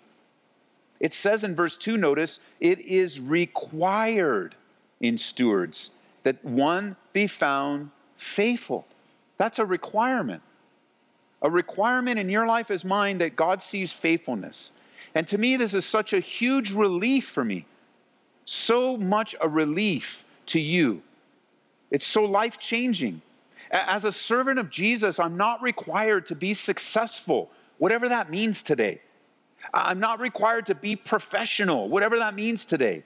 It 0.99 1.13
says 1.13 1.45
in 1.45 1.55
verse 1.55 1.77
2, 1.77 1.95
notice, 1.95 2.41
it 2.59 2.79
is 2.79 3.21
required 3.21 4.55
in 4.99 5.17
stewards 5.17 5.91
that 6.23 6.43
one 6.43 6.97
be 7.13 7.27
found 7.27 7.91
faithful. 8.17 8.85
That's 9.37 9.59
a 9.59 9.65
requirement. 9.65 10.41
A 11.41 11.49
requirement 11.49 12.19
in 12.19 12.29
your 12.29 12.47
life 12.47 12.69
as 12.69 12.83
mine 12.83 13.19
that 13.19 13.37
God 13.37 13.61
sees 13.61 13.93
faithfulness. 13.93 14.71
And 15.15 15.27
to 15.27 15.37
me, 15.37 15.57
this 15.57 15.73
is 15.73 15.85
such 15.85 16.13
a 16.13 16.19
huge 16.19 16.73
relief 16.73 17.29
for 17.29 17.43
me. 17.43 17.65
So 18.45 18.97
much 18.97 19.35
a 19.39 19.47
relief 19.47 20.23
to 20.47 20.59
you. 20.59 21.01
It's 21.91 22.05
so 22.05 22.25
life 22.25 22.59
changing. 22.59 23.21
As 23.71 24.05
a 24.05 24.11
servant 24.11 24.59
of 24.59 24.69
Jesus, 24.69 25.19
I'm 25.19 25.37
not 25.37 25.61
required 25.61 26.27
to 26.27 26.35
be 26.35 26.53
successful, 26.53 27.49
whatever 27.77 28.09
that 28.09 28.29
means 28.29 28.63
today. 28.63 29.01
I'm 29.73 29.99
not 29.99 30.19
required 30.19 30.65
to 30.67 30.75
be 30.75 30.95
professional, 30.95 31.87
whatever 31.87 32.17
that 32.19 32.35
means 32.35 32.65
today. 32.65 33.03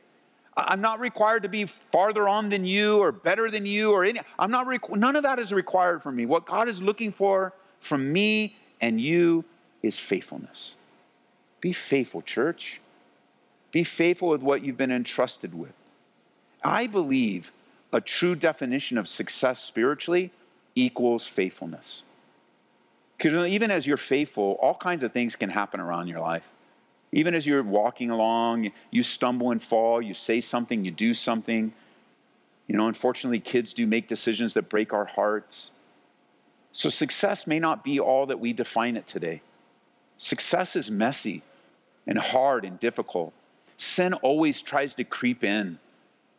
I'm 0.57 0.81
not 0.81 0.99
required 0.99 1.43
to 1.43 1.49
be 1.49 1.65
farther 1.65 2.27
on 2.27 2.49
than 2.49 2.65
you 2.65 2.97
or 2.97 3.11
better 3.11 3.51
than 3.51 3.65
you 3.65 3.91
or 3.91 4.03
any. 4.03 4.19
I'm 4.39 4.49
not. 4.49 4.65
Requ- 4.65 4.97
none 4.97 5.15
of 5.15 5.21
that 5.23 5.37
is 5.37 5.53
required 5.53 6.01
from 6.01 6.15
me. 6.15 6.25
What 6.25 6.47
God 6.47 6.67
is 6.67 6.81
looking 6.81 7.11
for 7.11 7.53
from 7.79 8.11
me 8.11 8.55
and 8.81 8.99
you 8.99 9.45
is 9.83 9.99
faithfulness. 9.99 10.75
Be 11.61 11.73
faithful, 11.73 12.21
church. 12.21 12.81
Be 13.71 13.83
faithful 13.83 14.29
with 14.29 14.43
what 14.43 14.63
you've 14.63 14.77
been 14.77 14.91
entrusted 14.91 15.53
with. 15.53 15.73
I 16.63 16.87
believe 16.87 17.51
a 17.93 18.01
true 18.01 18.35
definition 18.35 18.97
of 18.97 19.07
success 19.07 19.63
spiritually 19.63 20.31
equals 20.75 21.25
faithfulness. 21.25 22.03
Because 23.17 23.49
even 23.49 23.71
as 23.71 23.87
you're 23.87 23.97
faithful, 23.97 24.57
all 24.61 24.75
kinds 24.75 25.03
of 25.03 25.11
things 25.11 25.35
can 25.35 25.49
happen 25.49 25.79
around 25.79 26.07
your 26.07 26.19
life. 26.19 26.47
Even 27.11 27.33
as 27.33 27.47
you're 27.47 27.63
walking 27.63 28.11
along, 28.11 28.71
you 28.91 29.01
stumble 29.01 29.51
and 29.51 29.61
fall, 29.61 30.01
you 30.01 30.13
say 30.13 30.41
something, 30.41 30.85
you 30.85 30.91
do 30.91 31.13
something. 31.13 31.73
You 32.67 32.77
know, 32.77 32.87
unfortunately, 32.87 33.39
kids 33.39 33.73
do 33.73 33.87
make 33.87 34.07
decisions 34.07 34.53
that 34.55 34.69
break 34.69 34.93
our 34.93 35.05
hearts. 35.05 35.71
So 36.73 36.89
success 36.89 37.47
may 37.47 37.59
not 37.59 37.83
be 37.83 37.99
all 37.99 38.27
that 38.27 38.39
we 38.39 38.53
define 38.53 38.97
it 38.97 39.07
today. 39.07 39.41
Success 40.17 40.75
is 40.75 40.89
messy 40.89 41.43
and 42.05 42.17
hard 42.17 42.65
and 42.65 42.79
difficult. 42.79 43.33
sin 43.77 44.13
always 44.15 44.61
tries 44.61 44.95
to 44.95 45.03
creep 45.03 45.43
in, 45.43 45.77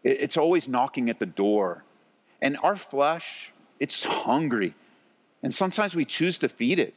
it's 0.02 0.36
always 0.36 0.66
knocking 0.68 1.10
at 1.10 1.18
the 1.18 1.26
door. 1.26 1.84
And 2.40 2.56
our 2.62 2.76
flesh, 2.76 3.52
it's 3.78 4.04
hungry. 4.04 4.74
And 5.42 5.54
sometimes 5.54 5.94
we 5.94 6.04
choose 6.04 6.38
to 6.38 6.48
feed 6.48 6.78
it 6.78 6.94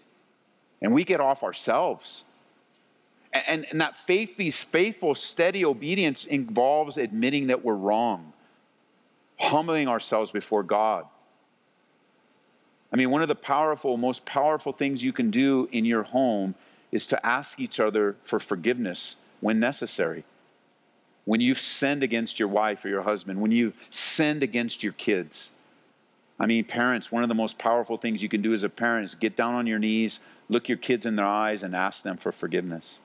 and 0.81 0.93
we 0.93 1.03
get 1.03 1.19
off 1.19 1.43
ourselves. 1.43 2.23
And, 3.33 3.65
and, 3.71 3.81
that 3.81 3.95
faithful, 4.05 4.51
faithful, 4.51 5.15
steady 5.15 5.63
obedience 5.63 6.25
involves 6.25 6.97
admitting 6.97 7.47
that 7.47 7.63
we're 7.63 7.75
wrong, 7.75 8.33
humbling 9.39 9.87
ourselves 9.87 10.31
before 10.31 10.63
God. 10.63 11.05
I 12.91 12.97
mean, 12.97 13.09
one 13.09 13.21
of 13.21 13.29
the 13.29 13.35
powerful, 13.35 13.95
most 13.95 14.25
powerful 14.25 14.73
things 14.73 15.03
you 15.03 15.13
can 15.13 15.31
do 15.31 15.69
in 15.71 15.85
your 15.85 16.03
home 16.03 16.55
is 16.91 17.07
to 17.07 17.25
ask 17.25 17.59
each 17.59 17.79
other 17.79 18.15
for 18.23 18.39
forgiveness 18.39 19.17
when 19.39 19.59
necessary. 19.59 20.23
When 21.25 21.39
you've 21.39 21.59
sinned 21.59 22.03
against 22.03 22.39
your 22.39 22.49
wife 22.49 22.83
or 22.83 22.89
your 22.89 23.03
husband, 23.03 23.39
when 23.39 23.51
you've 23.51 23.75
sinned 23.89 24.43
against 24.43 24.83
your 24.83 24.93
kids. 24.93 25.51
I 26.39 26.47
mean, 26.47 26.63
parents, 26.63 27.11
one 27.11 27.23
of 27.23 27.29
the 27.29 27.35
most 27.35 27.57
powerful 27.57 27.97
things 27.97 28.23
you 28.23 28.29
can 28.29 28.41
do 28.41 28.51
as 28.51 28.63
a 28.63 28.69
parent 28.69 29.05
is 29.05 29.15
get 29.15 29.35
down 29.35 29.53
on 29.53 29.67
your 29.67 29.77
knees, 29.77 30.19
look 30.49 30.67
your 30.67 30.79
kids 30.79 31.05
in 31.05 31.15
their 31.15 31.25
eyes, 31.25 31.63
and 31.63 31.75
ask 31.75 32.03
them 32.03 32.17
for 32.17 32.31
forgiveness. 32.31 32.99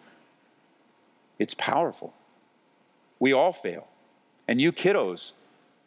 It's 1.39 1.55
powerful. 1.55 2.15
We 3.21 3.33
all 3.33 3.53
fail. 3.53 3.87
And 4.49 4.61
you 4.61 4.73
kiddos, 4.73 5.33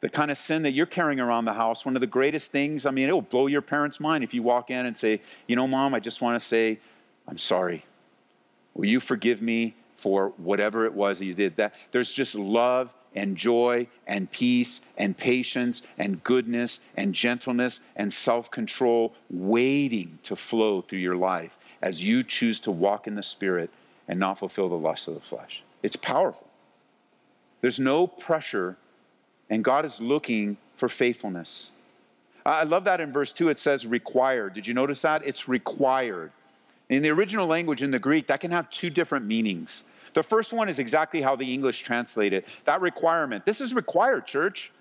the 0.02 0.10
kind 0.10 0.32
of 0.32 0.38
sin 0.38 0.64
that 0.64 0.72
you're 0.72 0.86
carrying 0.86 1.20
around 1.20 1.46
the 1.46 1.54
house, 1.54 1.86
one 1.86 1.96
of 1.96 2.02
the 2.02 2.08
greatest 2.08 2.52
things, 2.52 2.86
I 2.86 2.92
mean, 2.92 3.10
it 3.10 3.12
will 3.12 3.22
blow 3.22 3.48
your 3.48 3.62
parents' 3.62 4.00
mind 4.00 4.24
if 4.24 4.34
you 4.34 4.44
walk 4.44 4.70
in 4.70 4.86
and 4.86 4.98
say, 4.98 5.22
You 5.48 5.56
know, 5.56 5.68
mom, 5.68 5.94
I 5.94 6.00
just 6.00 6.22
want 6.22 6.40
to 6.40 6.46
say, 6.46 6.80
I'm 7.28 7.38
sorry. 7.38 7.84
Will 8.74 8.86
you 8.86 9.00
forgive 9.00 9.42
me 9.42 9.76
for 9.98 10.30
whatever 10.38 10.86
it 10.86 10.94
was 10.94 11.20
that 11.20 11.26
you 11.26 11.34
did? 11.34 11.56
That 11.58 11.76
there's 11.92 12.12
just 12.12 12.36
love 12.36 12.94
and 13.16 13.36
joy 13.36 13.88
and 14.08 14.32
peace 14.32 14.82
and 14.98 15.18
patience 15.18 15.82
and 15.98 16.24
goodness 16.24 16.80
and 16.96 17.14
gentleness 17.14 17.82
and 17.96 18.12
self-control 18.12 19.14
waiting 19.30 20.20
to 20.24 20.36
flow 20.36 20.82
through 20.82 21.00
your 21.00 21.16
life 21.16 21.58
as 21.82 22.04
you 22.04 22.24
choose 22.24 22.60
to 22.62 22.72
walk 22.72 23.08
in 23.08 23.16
the 23.16 23.24
spirit 23.24 23.70
and 24.08 24.20
not 24.20 24.38
fulfill 24.38 24.70
the 24.70 24.76
lust 24.76 25.08
of 25.08 25.16
the 25.16 25.20
flesh. 25.22 25.64
It's 25.82 25.96
powerful. 25.96 26.48
There's 27.62 27.80
no 27.80 28.08
pressure 28.08 28.78
and 29.50 29.64
God 29.64 29.86
is 29.86 30.00
looking 30.00 30.58
for 30.76 30.88
faithfulness. 30.88 31.72
I 32.46 32.64
love 32.64 32.84
that 32.86 33.02
in 33.02 33.12
verse 33.12 33.32
2 33.32 33.50
it 33.50 33.60
says 33.60 33.86
required. 33.86 34.54
Did 34.54 34.68
you 34.68 34.74
notice 34.74 35.02
that? 35.02 35.24
It's 35.26 35.48
required. 35.48 36.32
In 36.90 37.02
the 37.04 37.10
original 37.10 37.48
language, 37.48 37.84
in 37.84 37.92
the 37.92 38.00
Greek, 38.00 38.28
that 38.28 38.40
can 38.40 38.52
have 38.52 38.70
two 38.70 38.90
different 38.90 39.26
meanings. 39.26 39.84
The 40.14 40.24
first 40.24 40.54
one 40.54 40.70
is 40.70 40.80
exactly 40.80 41.22
how 41.22 41.36
the 41.36 41.54
English 41.54 41.82
translate 41.82 42.34
it 42.34 42.48
that 42.66 42.82
requirement. 42.82 43.46
This 43.46 43.62
is 43.62 43.74
required, 43.74 44.26
church. 44.26 44.72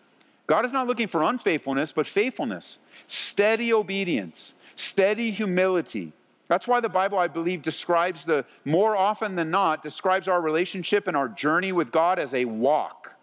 God 0.47 0.65
is 0.65 0.73
not 0.73 0.87
looking 0.87 1.09
for 1.09 1.25
unfaithfulness, 1.25 1.93
but 1.93 2.07
faithfulness, 2.07 2.79
steady 3.07 3.75
obedience, 3.75 4.55
steady 4.77 5.31
humility. 5.31 6.13
That's 6.49 6.67
why 6.67 6.81
the 6.81 6.89
Bible, 6.89 7.19
I 7.19 7.29
believe, 7.29 7.61
describes 7.61 8.25
the 8.25 8.47
more 8.65 8.97
often 8.97 9.37
than 9.37 9.51
not, 9.51 9.83
describes 9.83 10.27
our 10.27 10.41
relationship 10.41 11.07
and 11.07 11.15
our 11.15 11.29
journey 11.29 11.73
with 11.73 11.93
God 11.93 12.19
as 12.19 12.33
a 12.33 12.47
walk. 12.47 13.15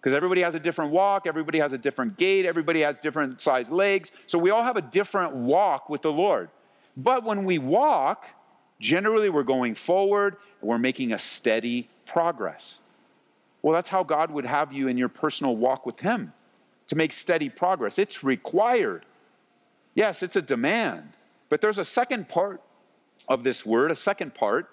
Because 0.00 0.14
everybody 0.14 0.40
has 0.42 0.56
a 0.56 0.60
different 0.60 0.90
walk, 0.90 1.28
everybody 1.28 1.60
has 1.60 1.72
a 1.72 1.78
different 1.78 2.18
gait, 2.18 2.44
everybody 2.44 2.80
has 2.80 2.98
different 2.98 3.40
sized 3.40 3.70
legs. 3.70 4.10
So 4.26 4.36
we 4.36 4.50
all 4.50 4.64
have 4.64 4.76
a 4.76 4.82
different 4.82 5.32
walk 5.32 5.88
with 5.88 6.02
the 6.02 6.10
Lord. 6.10 6.50
But 6.96 7.24
when 7.24 7.44
we 7.44 7.58
walk, 7.58 8.26
generally 8.80 9.30
we're 9.30 9.42
going 9.42 9.74
forward 9.74 10.36
and 10.60 10.68
we're 10.68 10.78
making 10.78 11.12
a 11.12 11.18
steady 11.18 11.88
progress. 12.06 12.78
Well, 13.62 13.74
that's 13.74 13.88
how 13.88 14.02
God 14.02 14.30
would 14.30 14.44
have 14.44 14.72
you 14.72 14.88
in 14.88 14.98
your 14.98 15.08
personal 15.08 15.56
walk 15.56 15.86
with 15.86 16.00
Him 16.00 16.32
to 16.88 16.96
make 16.96 17.12
steady 17.12 17.48
progress. 17.48 17.98
It's 17.98 18.24
required. 18.24 19.06
Yes, 19.94 20.22
it's 20.22 20.36
a 20.36 20.42
demand. 20.42 21.10
But 21.48 21.60
there's 21.60 21.78
a 21.78 21.84
second 21.84 22.28
part 22.28 22.60
of 23.28 23.44
this 23.44 23.64
word, 23.64 23.90
a 23.90 23.96
second 23.96 24.34
part. 24.34 24.68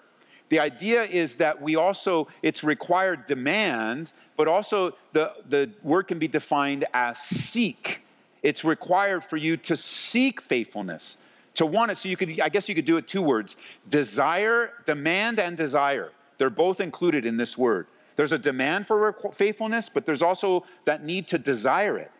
The 0.48 0.58
idea 0.58 1.04
is 1.04 1.36
that 1.36 1.62
we 1.62 1.76
also, 1.76 2.26
it's 2.42 2.64
required 2.64 3.26
demand, 3.26 4.12
but 4.36 4.48
also 4.48 4.96
the, 5.12 5.32
the 5.48 5.70
word 5.82 6.08
can 6.08 6.18
be 6.18 6.26
defined 6.26 6.84
as 6.92 7.18
seek. 7.18 8.02
It's 8.42 8.64
required 8.64 9.22
for 9.22 9.36
you 9.36 9.56
to 9.58 9.76
seek 9.76 10.40
faithfulness, 10.40 11.16
to 11.54 11.66
want 11.66 11.90
it. 11.90 11.96
So 11.96 12.08
you 12.08 12.16
could, 12.16 12.40
I 12.40 12.48
guess 12.48 12.68
you 12.68 12.74
could 12.74 12.84
do 12.84 12.96
it 12.96 13.08
two 13.08 13.22
words 13.22 13.56
desire, 13.88 14.72
demand, 14.86 15.38
and 15.38 15.56
desire. 15.56 16.12
They're 16.38 16.50
both 16.50 16.80
included 16.80 17.26
in 17.26 17.36
this 17.36 17.58
word. 17.58 17.86
There's 18.16 18.32
a 18.32 18.38
demand 18.38 18.86
for 18.86 19.14
faithfulness, 19.32 19.88
but 19.88 20.04
there's 20.04 20.22
also 20.22 20.64
that 20.84 21.04
need 21.04 21.28
to 21.28 21.38
desire 21.38 21.98
it. 21.98 22.10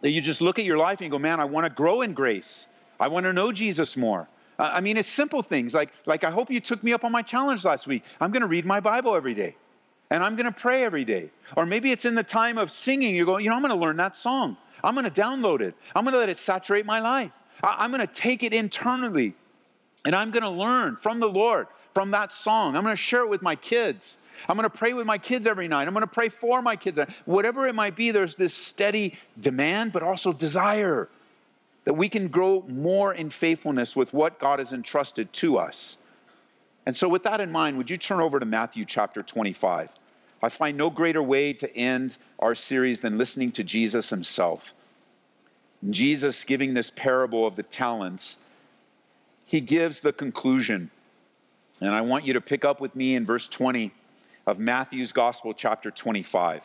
That 0.00 0.10
you 0.10 0.20
just 0.20 0.40
look 0.40 0.58
at 0.58 0.64
your 0.64 0.78
life 0.78 1.00
and 1.00 1.06
you 1.06 1.10
go, 1.10 1.18
man, 1.18 1.40
I 1.40 1.44
want 1.44 1.66
to 1.66 1.70
grow 1.70 2.02
in 2.02 2.14
grace. 2.14 2.66
I 2.98 3.08
want 3.08 3.24
to 3.24 3.32
know 3.32 3.52
Jesus 3.52 3.96
more. 3.96 4.28
I 4.58 4.80
mean, 4.80 4.96
it's 4.96 5.08
simple 5.08 5.42
things 5.42 5.72
like, 5.72 5.90
like 6.04 6.22
I 6.24 6.30
hope 6.30 6.50
you 6.50 6.60
took 6.60 6.82
me 6.82 6.92
up 6.92 7.04
on 7.04 7.12
my 7.12 7.22
challenge 7.22 7.64
last 7.64 7.86
week. 7.86 8.04
I'm 8.20 8.30
going 8.30 8.42
to 8.42 8.48
read 8.48 8.66
my 8.66 8.80
Bible 8.80 9.14
every 9.14 9.34
day 9.34 9.56
and 10.10 10.22
I'm 10.22 10.36
going 10.36 10.46
to 10.46 10.52
pray 10.52 10.84
every 10.84 11.04
day. 11.04 11.30
Or 11.56 11.64
maybe 11.64 11.92
it's 11.92 12.04
in 12.04 12.14
the 12.14 12.22
time 12.22 12.58
of 12.58 12.70
singing, 12.70 13.14
you 13.14 13.24
go, 13.24 13.38
you 13.38 13.48
know, 13.48 13.54
I'm 13.54 13.62
going 13.62 13.72
to 13.72 13.78
learn 13.78 13.96
that 13.98 14.16
song. 14.16 14.56
I'm 14.82 14.94
going 14.94 15.10
to 15.10 15.10
download 15.10 15.60
it. 15.60 15.74
I'm 15.94 16.04
going 16.04 16.12
to 16.12 16.18
let 16.18 16.28
it 16.28 16.36
saturate 16.36 16.84
my 16.84 17.00
life. 17.00 17.30
I'm 17.62 17.90
going 17.90 18.06
to 18.06 18.12
take 18.12 18.42
it 18.42 18.52
internally 18.52 19.34
and 20.04 20.14
I'm 20.14 20.30
going 20.30 20.42
to 20.42 20.50
learn 20.50 20.96
from 20.96 21.20
the 21.20 21.28
Lord, 21.28 21.66
from 21.94 22.10
that 22.12 22.32
song. 22.32 22.76
I'm 22.76 22.82
going 22.82 22.94
to 22.94 23.00
share 23.00 23.22
it 23.22 23.28
with 23.28 23.42
my 23.42 23.56
kids. 23.56 24.18
I'm 24.48 24.56
going 24.56 24.68
to 24.68 24.76
pray 24.76 24.94
with 24.94 25.06
my 25.06 25.18
kids 25.18 25.46
every 25.46 25.68
night. 25.68 25.86
I'm 25.86 25.92
going 25.92 26.02
to 26.02 26.06
pray 26.06 26.28
for 26.28 26.62
my 26.62 26.76
kids. 26.76 26.98
Whatever 27.26 27.68
it 27.68 27.74
might 27.74 27.96
be, 27.96 28.10
there's 28.10 28.34
this 28.34 28.54
steady 28.54 29.18
demand, 29.40 29.92
but 29.92 30.02
also 30.02 30.32
desire 30.32 31.08
that 31.84 31.94
we 31.94 32.08
can 32.08 32.28
grow 32.28 32.64
more 32.68 33.14
in 33.14 33.30
faithfulness 33.30 33.94
with 33.94 34.14
what 34.14 34.38
God 34.38 34.58
has 34.58 34.72
entrusted 34.72 35.32
to 35.34 35.58
us. 35.58 35.98
And 36.86 36.96
so, 36.96 37.08
with 37.08 37.22
that 37.24 37.40
in 37.40 37.52
mind, 37.52 37.76
would 37.76 37.90
you 37.90 37.96
turn 37.96 38.20
over 38.20 38.40
to 38.40 38.46
Matthew 38.46 38.84
chapter 38.84 39.22
25? 39.22 39.90
I 40.42 40.48
find 40.48 40.76
no 40.76 40.88
greater 40.88 41.22
way 41.22 41.52
to 41.52 41.76
end 41.76 42.16
our 42.38 42.54
series 42.54 43.00
than 43.00 43.18
listening 43.18 43.52
to 43.52 43.64
Jesus 43.64 44.08
himself. 44.08 44.72
Jesus 45.88 46.44
giving 46.44 46.74
this 46.74 46.90
parable 46.90 47.46
of 47.46 47.56
the 47.56 47.62
talents, 47.62 48.38
he 49.46 49.60
gives 49.60 50.00
the 50.00 50.12
conclusion. 50.12 50.90
And 51.80 51.94
I 51.94 52.02
want 52.02 52.26
you 52.26 52.34
to 52.34 52.40
pick 52.40 52.64
up 52.64 52.80
with 52.80 52.94
me 52.94 53.14
in 53.14 53.24
verse 53.24 53.48
20 53.48 53.92
of 54.46 54.58
Matthew's 54.58 55.12
Gospel, 55.12 55.54
chapter 55.54 55.90
25. 55.90 56.62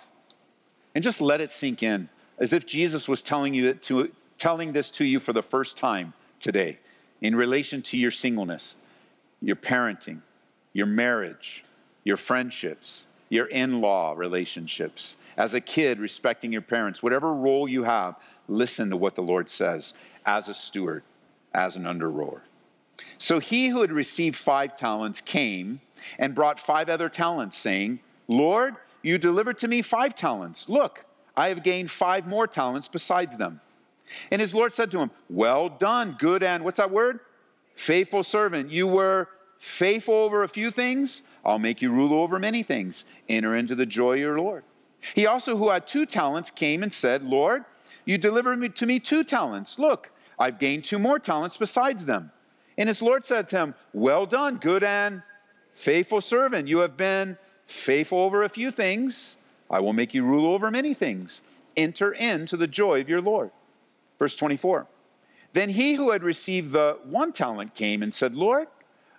And 0.93 1.03
just 1.03 1.21
let 1.21 1.39
it 1.39 1.51
sink 1.51 1.83
in, 1.83 2.09
as 2.39 2.51
if 2.51 2.65
Jesus 2.65 3.07
was 3.07 3.21
telling 3.21 3.53
you 3.53 3.73
to, 3.73 4.11
telling 4.37 4.73
this 4.73 4.91
to 4.91 5.05
you 5.05 5.19
for 5.19 5.33
the 5.33 5.41
first 5.41 5.77
time 5.77 6.13
today 6.39 6.79
in 7.21 7.35
relation 7.35 7.81
to 7.83 7.97
your 7.97 8.11
singleness, 8.11 8.77
your 9.41 9.55
parenting, 9.55 10.19
your 10.73 10.85
marriage, 10.85 11.63
your 12.03 12.17
friendships, 12.17 13.07
your 13.29 13.45
in 13.47 13.81
law 13.81 14.13
relationships. 14.15 15.17
As 15.37 15.53
a 15.53 15.61
kid, 15.61 15.99
respecting 15.99 16.51
your 16.51 16.61
parents, 16.61 17.01
whatever 17.01 17.33
role 17.33 17.67
you 17.67 17.83
have, 17.83 18.15
listen 18.47 18.89
to 18.89 18.97
what 18.97 19.15
the 19.15 19.21
Lord 19.21 19.49
says 19.49 19.93
as 20.25 20.49
a 20.49 20.53
steward, 20.53 21.03
as 21.53 21.75
an 21.75 21.85
under 21.85 22.09
rower. 22.09 22.43
So 23.17 23.39
he 23.39 23.67
who 23.67 23.81
had 23.81 23.91
received 23.91 24.35
five 24.35 24.75
talents 24.75 25.21
came 25.21 25.81
and 26.17 26.35
brought 26.35 26.59
five 26.59 26.89
other 26.89 27.09
talents, 27.09 27.57
saying, 27.57 27.99
Lord, 28.27 28.75
you 29.01 29.17
delivered 29.17 29.59
to 29.59 29.67
me 29.67 29.81
five 29.81 30.15
talents. 30.15 30.69
Look, 30.69 31.05
I 31.35 31.49
have 31.49 31.63
gained 31.63 31.91
five 31.91 32.27
more 32.27 32.47
talents 32.47 32.87
besides 32.87 33.37
them. 33.37 33.61
And 34.31 34.39
his 34.39 34.53
Lord 34.53 34.73
said 34.73 34.91
to 34.91 34.99
him, 34.99 35.11
Well 35.29 35.69
done, 35.69 36.15
good 36.19 36.43
and 36.43 36.63
what's 36.63 36.77
that 36.77 36.91
word? 36.91 37.19
Faithful 37.73 38.23
servant. 38.23 38.69
You 38.69 38.87
were 38.87 39.29
faithful 39.57 40.13
over 40.13 40.43
a 40.43 40.49
few 40.49 40.71
things, 40.71 41.21
I'll 41.43 41.59
make 41.59 41.81
you 41.81 41.91
rule 41.91 42.13
over 42.13 42.39
many 42.39 42.63
things. 42.63 43.05
Enter 43.29 43.55
into 43.55 43.75
the 43.75 43.85
joy 43.85 44.13
of 44.13 44.19
your 44.19 44.39
Lord. 44.39 44.63
He 45.13 45.27
also, 45.27 45.55
who 45.55 45.69
had 45.69 45.85
two 45.85 46.05
talents, 46.05 46.49
came 46.49 46.81
and 46.81 46.91
said, 46.91 47.23
Lord, 47.23 47.65
you 48.05 48.17
delivered 48.17 48.57
me 48.57 48.69
to 48.69 48.85
me 48.85 48.99
two 48.99 49.23
talents. 49.23 49.77
Look, 49.77 50.11
I've 50.37 50.59
gained 50.59 50.85
two 50.85 50.99
more 50.99 51.19
talents 51.19 51.57
besides 51.57 52.05
them. 52.05 52.31
And 52.77 52.87
his 52.87 53.01
Lord 53.01 53.25
said 53.25 53.47
to 53.49 53.57
him, 53.57 53.75
Well 53.93 54.25
done, 54.25 54.57
good 54.57 54.83
and 54.83 55.21
faithful 55.73 56.21
servant. 56.21 56.67
You 56.67 56.79
have 56.79 56.97
been 56.97 57.37
faithful 57.67 58.19
over 58.19 58.43
a 58.43 58.49
few 58.49 58.71
things. 58.71 59.37
I 59.69 59.79
will 59.79 59.93
make 59.93 60.13
you 60.13 60.23
rule 60.23 60.53
over 60.53 60.69
many 60.69 60.93
things. 60.93 61.41
Enter 61.75 62.11
into 62.13 62.57
the 62.57 62.67
joy 62.67 63.01
of 63.01 63.09
your 63.09 63.21
Lord. 63.21 63.51
Verse 64.19 64.35
24. 64.35 64.87
Then 65.53 65.69
he 65.69 65.93
who 65.93 66.11
had 66.11 66.23
received 66.23 66.71
the 66.71 66.99
one 67.05 67.31
talent 67.31 67.75
came 67.75 68.03
and 68.03 68.13
said, 68.13 68.35
Lord, 68.35 68.67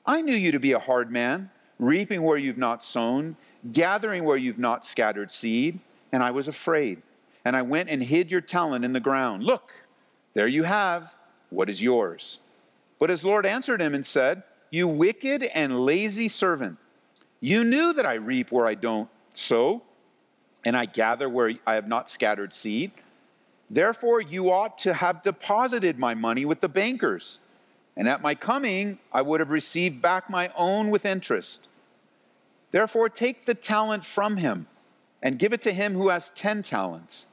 I 0.04 0.20
knew 0.20 0.34
you 0.34 0.52
to 0.52 0.60
be 0.60 0.72
a 0.72 0.78
hard 0.78 1.10
man, 1.10 1.50
reaping 1.78 2.22
where 2.22 2.36
you've 2.36 2.58
not 2.58 2.84
sown, 2.84 3.36
gathering 3.72 4.24
where 4.24 4.36
you've 4.36 4.58
not 4.58 4.84
scattered 4.84 5.32
seed, 5.32 5.80
and 6.12 6.22
I 6.22 6.30
was 6.30 6.46
afraid. 6.46 7.02
And 7.46 7.54
I 7.54 7.62
went 7.62 7.90
and 7.90 8.02
hid 8.02 8.32
your 8.32 8.40
talent 8.40 8.84
in 8.84 8.92
the 8.92 8.98
ground. 8.98 9.44
Look, 9.44 9.70
there 10.34 10.48
you 10.48 10.64
have 10.64 11.14
what 11.50 11.70
is 11.70 11.80
yours. 11.80 12.38
But 12.98 13.08
his 13.08 13.24
Lord 13.24 13.46
answered 13.46 13.80
him 13.80 13.94
and 13.94 14.04
said, 14.04 14.42
You 14.72 14.88
wicked 14.88 15.44
and 15.44 15.78
lazy 15.78 16.26
servant, 16.26 16.76
you 17.38 17.62
knew 17.62 17.92
that 17.92 18.04
I 18.04 18.14
reap 18.14 18.50
where 18.50 18.66
I 18.66 18.74
don't 18.74 19.08
sow, 19.32 19.82
and 20.64 20.76
I 20.76 20.86
gather 20.86 21.28
where 21.28 21.52
I 21.64 21.74
have 21.74 21.86
not 21.86 22.10
scattered 22.10 22.52
seed. 22.52 22.90
Therefore, 23.70 24.20
you 24.20 24.50
ought 24.50 24.78
to 24.78 24.92
have 24.92 25.22
deposited 25.22 26.00
my 26.00 26.14
money 26.14 26.44
with 26.44 26.60
the 26.60 26.68
bankers, 26.68 27.38
and 27.96 28.08
at 28.08 28.22
my 28.22 28.34
coming, 28.34 28.98
I 29.12 29.22
would 29.22 29.38
have 29.38 29.50
received 29.50 30.02
back 30.02 30.28
my 30.28 30.50
own 30.56 30.90
with 30.90 31.06
interest. 31.06 31.68
Therefore, 32.72 33.08
take 33.08 33.46
the 33.46 33.54
talent 33.54 34.04
from 34.04 34.36
him 34.36 34.66
and 35.22 35.38
give 35.38 35.52
it 35.52 35.62
to 35.62 35.72
him 35.72 35.94
who 35.94 36.08
has 36.08 36.30
ten 36.30 36.64
talents. 36.64 37.26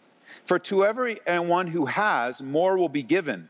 For 0.46 0.60
to 0.60 0.86
everyone 0.86 1.68
who 1.68 1.86
has, 1.86 2.42
more 2.42 2.78
will 2.78 2.90
be 2.90 3.04
given, 3.04 3.50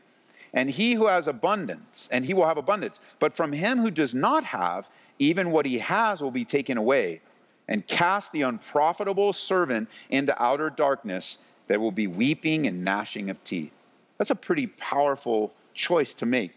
and 0.52 0.70
he 0.70 0.94
who 0.94 1.06
has 1.06 1.28
abundance, 1.28 2.08
and 2.12 2.24
he 2.24 2.34
will 2.34 2.46
have 2.46 2.58
abundance. 2.58 3.00
But 3.18 3.34
from 3.34 3.52
him 3.52 3.78
who 3.78 3.90
does 3.90 4.14
not 4.14 4.44
have, 4.44 4.88
even 5.18 5.50
what 5.50 5.66
he 5.66 5.78
has 5.78 6.22
will 6.22 6.30
be 6.30 6.44
taken 6.44 6.78
away. 6.78 7.20
And 7.68 7.86
cast 7.86 8.30
the 8.32 8.42
unprofitable 8.42 9.32
servant 9.32 9.88
into 10.10 10.40
outer 10.42 10.70
darkness, 10.70 11.38
there 11.66 11.80
will 11.80 11.92
be 11.92 12.06
weeping 12.06 12.66
and 12.66 12.84
gnashing 12.84 13.30
of 13.30 13.42
teeth. 13.42 13.72
That's 14.18 14.30
a 14.30 14.36
pretty 14.36 14.66
powerful 14.66 15.52
choice 15.72 16.14
to 16.14 16.26
make. 16.26 16.52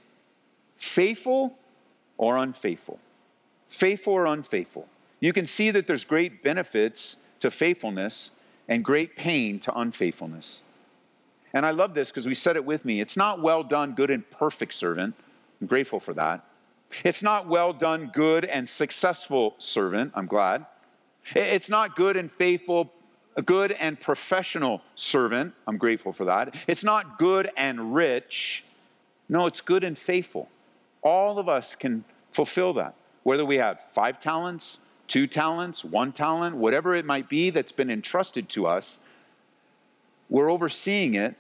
Faithful 0.77 1.57
or 2.17 2.37
unfaithful? 2.37 2.99
Faithful 3.69 4.13
or 4.13 4.25
unfaithful? 4.25 4.87
You 5.19 5.33
can 5.33 5.45
see 5.45 5.71
that 5.71 5.87
there's 5.87 6.05
great 6.05 6.43
benefits 6.43 7.15
to 7.39 7.49
faithfulness 7.49 8.31
and 8.67 8.83
great 8.83 9.15
pain 9.15 9.59
to 9.59 9.77
unfaithfulness. 9.77 10.61
And 11.53 11.65
I 11.65 11.71
love 11.71 11.93
this 11.93 12.09
because 12.09 12.27
we 12.27 12.35
said 12.35 12.55
it 12.55 12.65
with 12.65 12.85
me. 12.85 12.99
It's 12.99 13.17
not 13.17 13.41
well 13.41 13.63
done, 13.63 13.93
good 13.93 14.11
and 14.11 14.29
perfect 14.29 14.73
servant. 14.73 15.15
I'm 15.61 15.67
grateful 15.67 15.99
for 15.99 16.13
that. 16.13 16.45
It's 17.03 17.23
not 17.23 17.47
well 17.47 17.73
done, 17.73 18.11
good 18.13 18.45
and 18.45 18.67
successful 18.67 19.55
servant. 19.57 20.11
I'm 20.15 20.27
glad. 20.27 20.65
It's 21.35 21.69
not 21.69 21.95
good 21.95 22.15
and 22.15 22.31
faithful, 22.31 22.91
good 23.45 23.71
and 23.73 23.99
professional 23.99 24.81
servant. 24.95 25.53
I'm 25.67 25.77
grateful 25.77 26.13
for 26.13 26.25
that. 26.25 26.55
It's 26.67 26.83
not 26.83 27.19
good 27.19 27.49
and 27.57 27.93
rich. 27.93 28.63
No, 29.29 29.45
it's 29.45 29.61
good 29.61 29.83
and 29.83 29.97
faithful. 29.97 30.49
All 31.01 31.39
of 31.39 31.49
us 31.49 31.75
can 31.75 32.03
fulfill 32.31 32.73
that. 32.73 32.95
Whether 33.23 33.45
we 33.45 33.57
have 33.57 33.81
five 33.93 34.19
talents, 34.19 34.79
two 35.07 35.27
talents, 35.27 35.83
one 35.83 36.11
talent, 36.11 36.55
whatever 36.55 36.95
it 36.95 37.05
might 37.05 37.29
be 37.29 37.49
that's 37.49 37.71
been 37.71 37.89
entrusted 37.89 38.49
to 38.49 38.67
us, 38.67 38.99
we're 40.29 40.51
overseeing 40.51 41.15
it 41.15 41.35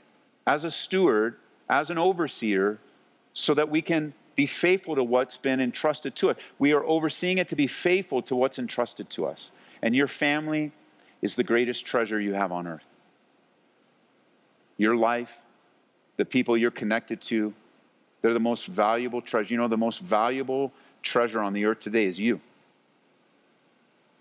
as 0.45 0.63
a 0.63 0.71
steward, 0.71 1.35
as 1.69 1.89
an 1.89 1.97
overseer, 1.97 2.79
so 3.33 3.53
that 3.53 3.69
we 3.69 3.81
can 3.81 4.13
be 4.35 4.45
faithful 4.45 4.95
to 4.95 5.03
what's 5.03 5.35
been 5.35 5.59
entrusted 5.59 6.15
to 6.15 6.29
us. 6.29 6.37
We 6.59 6.71
are 6.71 6.83
overseeing 6.85 7.39
it 7.39 7.47
to 7.49 7.55
be 7.55 7.67
faithful 7.67 8.21
to 8.23 8.35
what's 8.35 8.59
entrusted 8.59 9.09
to 9.11 9.25
us. 9.25 9.51
And 9.81 9.95
your 9.95 10.07
family 10.07 10.71
is 11.21 11.35
the 11.35 11.43
greatest 11.43 11.85
treasure 11.85 12.19
you 12.21 12.33
have 12.33 12.51
on 12.51 12.67
earth. 12.67 12.85
Your 14.77 14.95
life, 14.95 15.31
the 16.17 16.25
people 16.25 16.55
you're 16.55 16.71
connected 16.71 17.19
to, 17.23 17.53
they're 18.21 18.33
the 18.33 18.39
most 18.39 18.67
valuable 18.67 19.21
treasure. 19.21 19.53
You 19.53 19.59
know, 19.59 19.67
the 19.67 19.77
most 19.77 19.99
valuable 19.99 20.71
treasure 21.01 21.41
on 21.41 21.53
the 21.53 21.65
earth 21.65 21.79
today 21.79 22.05
is 22.05 22.19
you. 22.19 22.39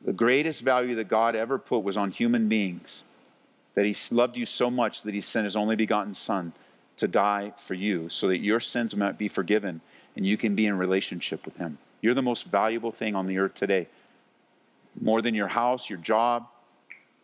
The 0.07 0.13
greatest 0.13 0.63
value 0.63 0.95
that 0.95 1.09
God 1.09 1.35
ever 1.35 1.59
put 1.59 1.83
was 1.83 1.97
on 1.97 2.13
human 2.13 2.49
beings, 2.49 3.05
that 3.75 3.85
He 3.85 3.97
loved 4.15 4.37
you 4.37 4.47
so 4.47 4.71
much 4.71 5.03
that 5.03 5.15
He 5.15 5.21
sent 5.21 5.45
His 5.45 5.57
only 5.57 5.75
begotten 5.75 6.15
Son 6.15 6.53
to 6.99 7.09
die 7.09 7.53
for 7.67 7.75
you 7.75 8.09
so 8.09 8.29
that 8.29 8.39
your 8.39 8.61
sins 8.61 8.95
might 8.95 9.19
be 9.19 9.27
forgiven 9.27 9.81
and 10.15 10.25
you 10.25 10.37
can 10.37 10.55
be 10.55 10.67
in 10.67 10.79
relationship 10.79 11.45
with 11.45 11.57
Him. 11.57 11.77
You're 12.01 12.15
the 12.15 12.23
most 12.23 12.45
valuable 12.45 12.93
thing 12.93 13.17
on 13.17 13.27
the 13.27 13.39
earth 13.39 13.55
today. 13.55 13.89
More 15.01 15.21
than 15.21 15.35
your 15.35 15.49
house, 15.49 15.91
your 15.91 15.99
job, 15.99 16.47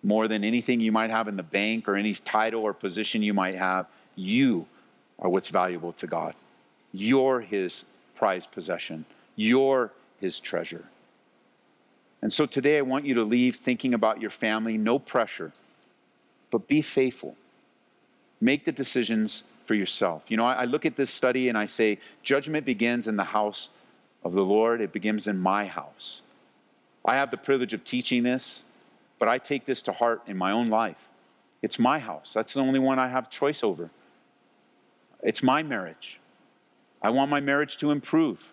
more 0.02 0.26
than 0.26 0.42
anything 0.42 0.80
you 0.80 0.90
might 0.90 1.10
have 1.10 1.28
in 1.28 1.36
the 1.36 1.44
bank 1.44 1.88
or 1.88 1.94
any 1.94 2.14
title 2.14 2.62
or 2.62 2.74
position 2.74 3.22
you 3.22 3.32
might 3.32 3.54
have, 3.54 3.86
you 4.16 4.66
are 5.20 5.28
what's 5.28 5.50
valuable 5.50 5.92
to 5.92 6.08
God. 6.08 6.34
You're 6.92 7.40
His 7.40 7.84
prized 8.16 8.50
possession, 8.50 9.04
you're 9.36 9.92
His 10.18 10.40
treasure. 10.40 10.84
And 12.22 12.32
so 12.32 12.46
today 12.46 12.78
I 12.78 12.82
want 12.82 13.04
you 13.04 13.14
to 13.14 13.24
leave 13.24 13.56
thinking 13.56 13.94
about 13.94 14.20
your 14.20 14.30
family, 14.30 14.78
no 14.78 14.98
pressure, 14.98 15.52
but 16.50 16.68
be 16.68 16.80
faithful. 16.80 17.36
Make 18.40 18.64
the 18.64 18.72
decisions 18.72 19.42
for 19.66 19.74
yourself. 19.74 20.22
You 20.28 20.36
know, 20.36 20.44
I, 20.44 20.64
look 20.64 20.86
at 20.86 20.96
this 20.96 21.10
study 21.10 21.48
and 21.48 21.58
I 21.58 21.66
say, 21.66 21.98
judgment 22.22 22.64
begins 22.64 23.08
in 23.08 23.16
the 23.16 23.24
house 23.24 23.70
of 24.24 24.32
the 24.34 24.44
Lord, 24.44 24.80
it 24.80 24.92
begins 24.92 25.26
in 25.26 25.38
my 25.38 25.66
house. 25.66 26.20
I 27.04 27.16
have 27.16 27.30
the 27.32 27.36
privilege 27.36 27.74
of 27.74 27.82
teaching 27.82 28.22
this, 28.22 28.62
but 29.18 29.28
I 29.28 29.38
take 29.38 29.66
this 29.66 29.82
to 29.82 29.92
heart 29.92 30.22
in 30.26 30.36
my 30.36 30.52
own 30.52 30.70
life. 30.70 31.08
It's 31.60 31.78
my 31.78 31.98
house. 31.98 32.32
That's 32.32 32.54
the 32.54 32.60
only 32.60 32.78
one 32.78 32.98
I 32.98 33.08
have 33.08 33.30
choice 33.30 33.64
over. 33.64 33.90
It's 35.22 35.42
my 35.42 35.62
marriage. 35.62 36.20
I 37.00 37.10
want 37.10 37.30
my 37.30 37.40
marriage 37.40 37.76
to 37.78 37.90
improve. 37.90 38.52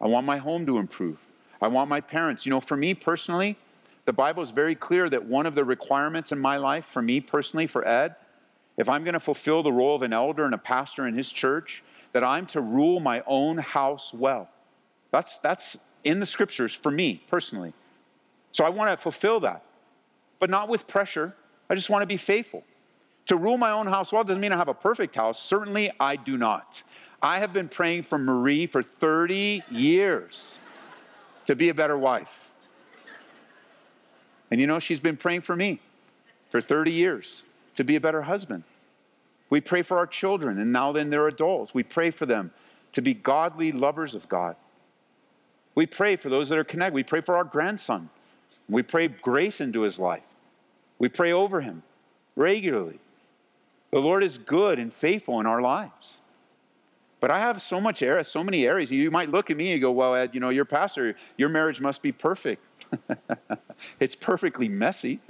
I 0.00 0.06
want 0.06 0.26
my 0.26 0.38
home 0.38 0.64
to 0.66 0.78
improve. 0.78 1.18
I 1.62 1.68
want 1.68 1.88
my 1.88 2.00
parents. 2.00 2.44
You 2.44 2.50
know, 2.50 2.60
for 2.60 2.76
me 2.76 2.92
personally, 2.92 3.56
the 4.04 4.12
Bible 4.12 4.42
is 4.42 4.50
very 4.50 4.74
clear 4.74 5.08
that 5.08 5.24
one 5.24 5.46
of 5.46 5.54
the 5.54 5.64
requirements 5.64 6.32
in 6.32 6.38
my 6.38 6.56
life, 6.56 6.86
for 6.86 7.00
me 7.00 7.20
personally, 7.20 7.68
for 7.68 7.86
Ed, 7.86 8.16
if 8.76 8.88
I'm 8.88 9.04
going 9.04 9.14
to 9.14 9.20
fulfill 9.20 9.62
the 9.62 9.72
role 9.72 9.94
of 9.94 10.02
an 10.02 10.12
elder 10.12 10.44
and 10.44 10.54
a 10.54 10.58
pastor 10.58 11.06
in 11.06 11.14
his 11.14 11.30
church, 11.30 11.84
that 12.12 12.24
I'm 12.24 12.46
to 12.46 12.60
rule 12.60 12.98
my 13.00 13.22
own 13.26 13.58
house 13.58 14.12
well. 14.12 14.48
That's, 15.12 15.38
that's 15.38 15.78
in 16.04 16.18
the 16.20 16.26
scriptures 16.26 16.74
for 16.74 16.90
me 16.90 17.22
personally. 17.28 17.72
So 18.50 18.64
I 18.64 18.68
want 18.68 18.90
to 18.90 19.00
fulfill 19.00 19.40
that, 19.40 19.62
but 20.40 20.50
not 20.50 20.68
with 20.68 20.88
pressure. 20.88 21.34
I 21.70 21.74
just 21.74 21.90
want 21.90 22.02
to 22.02 22.06
be 22.06 22.16
faithful. 22.16 22.64
To 23.26 23.36
rule 23.36 23.56
my 23.56 23.70
own 23.70 23.86
house 23.86 24.12
well 24.12 24.24
doesn't 24.24 24.40
mean 24.40 24.52
I 24.52 24.56
have 24.56 24.68
a 24.68 24.74
perfect 24.74 25.14
house. 25.14 25.40
Certainly, 25.40 25.92
I 26.00 26.16
do 26.16 26.36
not. 26.36 26.82
I 27.22 27.38
have 27.38 27.52
been 27.52 27.68
praying 27.68 28.02
for 28.02 28.18
Marie 28.18 28.66
for 28.66 28.82
30 28.82 29.62
years 29.70 30.62
to 31.46 31.56
be 31.56 31.68
a 31.68 31.74
better 31.74 31.98
wife. 31.98 32.50
And 34.50 34.60
you 34.60 34.66
know, 34.66 34.78
she's 34.78 35.00
been 35.00 35.16
praying 35.16 35.42
for 35.42 35.56
me 35.56 35.80
for 36.50 36.60
30 36.60 36.92
years 36.92 37.42
to 37.74 37.84
be 37.84 37.96
a 37.96 38.00
better 38.00 38.22
husband. 38.22 38.64
We 39.48 39.60
pray 39.60 39.82
for 39.82 39.98
our 39.98 40.06
children, 40.06 40.58
and 40.58 40.72
now 40.72 40.92
then 40.92 41.10
they're 41.10 41.28
adults. 41.28 41.74
We 41.74 41.82
pray 41.82 42.10
for 42.10 42.26
them 42.26 42.52
to 42.92 43.02
be 43.02 43.14
godly 43.14 43.72
lovers 43.72 44.14
of 44.14 44.28
God. 44.28 44.56
We 45.74 45.86
pray 45.86 46.16
for 46.16 46.28
those 46.28 46.48
that 46.50 46.58
are 46.58 46.64
connected. 46.64 46.94
We 46.94 47.02
pray 47.02 47.22
for 47.22 47.36
our 47.36 47.44
grandson. 47.44 48.10
We 48.68 48.82
pray 48.82 49.08
grace 49.08 49.60
into 49.60 49.82
his 49.82 49.98
life. 49.98 50.22
We 50.98 51.08
pray 51.08 51.32
over 51.32 51.60
him 51.60 51.82
regularly. 52.36 52.98
The 53.90 53.98
Lord 53.98 54.22
is 54.22 54.38
good 54.38 54.78
and 54.78 54.92
faithful 54.92 55.40
in 55.40 55.46
our 55.46 55.60
lives. 55.60 56.20
But 57.22 57.30
I 57.30 57.38
have 57.38 57.62
so 57.62 57.80
much 57.80 58.02
area, 58.02 58.24
so 58.24 58.42
many 58.42 58.66
areas. 58.66 58.90
You 58.90 59.08
might 59.12 59.30
look 59.30 59.48
at 59.48 59.56
me 59.56 59.70
and 59.70 59.80
go, 59.80 59.92
"Well, 59.92 60.16
Ed, 60.16 60.30
you 60.34 60.40
know, 60.40 60.48
your 60.48 60.64
pastor, 60.64 61.14
your 61.36 61.48
marriage 61.48 61.80
must 61.80 62.02
be 62.02 62.10
perfect." 62.10 62.60
it's 64.00 64.16
perfectly 64.16 64.68
messy. 64.68 65.20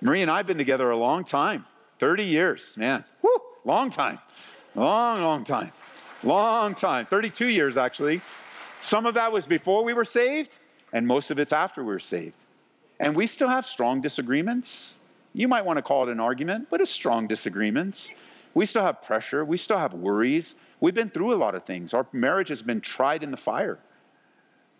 Marie 0.00 0.22
and 0.22 0.30
I 0.30 0.36
have 0.36 0.46
been 0.46 0.56
together 0.58 0.88
a 0.92 0.96
long 0.96 1.24
time, 1.24 1.66
30 1.98 2.22
years, 2.22 2.76
man. 2.76 3.02
Woo, 3.20 3.36
long 3.64 3.90
time. 3.90 4.20
Long, 4.76 5.22
long 5.22 5.42
time. 5.42 5.72
Long 6.22 6.72
time. 6.76 7.06
32 7.06 7.48
years 7.48 7.76
actually. 7.76 8.20
Some 8.80 9.06
of 9.06 9.14
that 9.14 9.32
was 9.32 9.44
before 9.44 9.82
we 9.82 9.92
were 9.92 10.04
saved, 10.04 10.58
and 10.92 11.04
most 11.04 11.32
of 11.32 11.40
it's 11.40 11.52
after 11.52 11.82
we 11.82 11.88
were 11.88 11.98
saved. 11.98 12.44
And 13.00 13.16
we 13.16 13.26
still 13.26 13.48
have 13.48 13.66
strong 13.66 14.00
disagreements. 14.00 15.00
You 15.32 15.48
might 15.48 15.64
want 15.64 15.78
to 15.78 15.82
call 15.82 16.08
it 16.08 16.12
an 16.12 16.20
argument, 16.20 16.68
but 16.70 16.80
it's 16.80 16.92
strong 16.92 17.26
disagreements. 17.26 18.12
We 18.54 18.66
still 18.66 18.82
have 18.82 19.02
pressure. 19.02 19.44
We 19.44 19.56
still 19.56 19.78
have 19.78 19.92
worries. 19.92 20.54
We've 20.80 20.94
been 20.94 21.10
through 21.10 21.32
a 21.32 21.36
lot 21.36 21.54
of 21.54 21.64
things. 21.64 21.94
Our 21.94 22.06
marriage 22.12 22.48
has 22.48 22.62
been 22.62 22.80
tried 22.80 23.22
in 23.22 23.30
the 23.30 23.36
fire, 23.36 23.78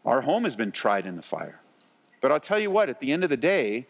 our 0.05 0.21
home 0.21 0.45
has 0.45 0.57
been 0.57 0.73
tried 0.73 1.07
in 1.07 1.17
the 1.17 1.23
fire. 1.23 1.61
But 2.21 2.33
I'll 2.33 2.41
tell 2.41 2.59
you 2.59 2.71
what, 2.71 2.89
at 2.89 3.01
the 3.01 3.13
end 3.13 3.25
of 3.25 3.31
the 3.31 3.37
day, 3.37 3.87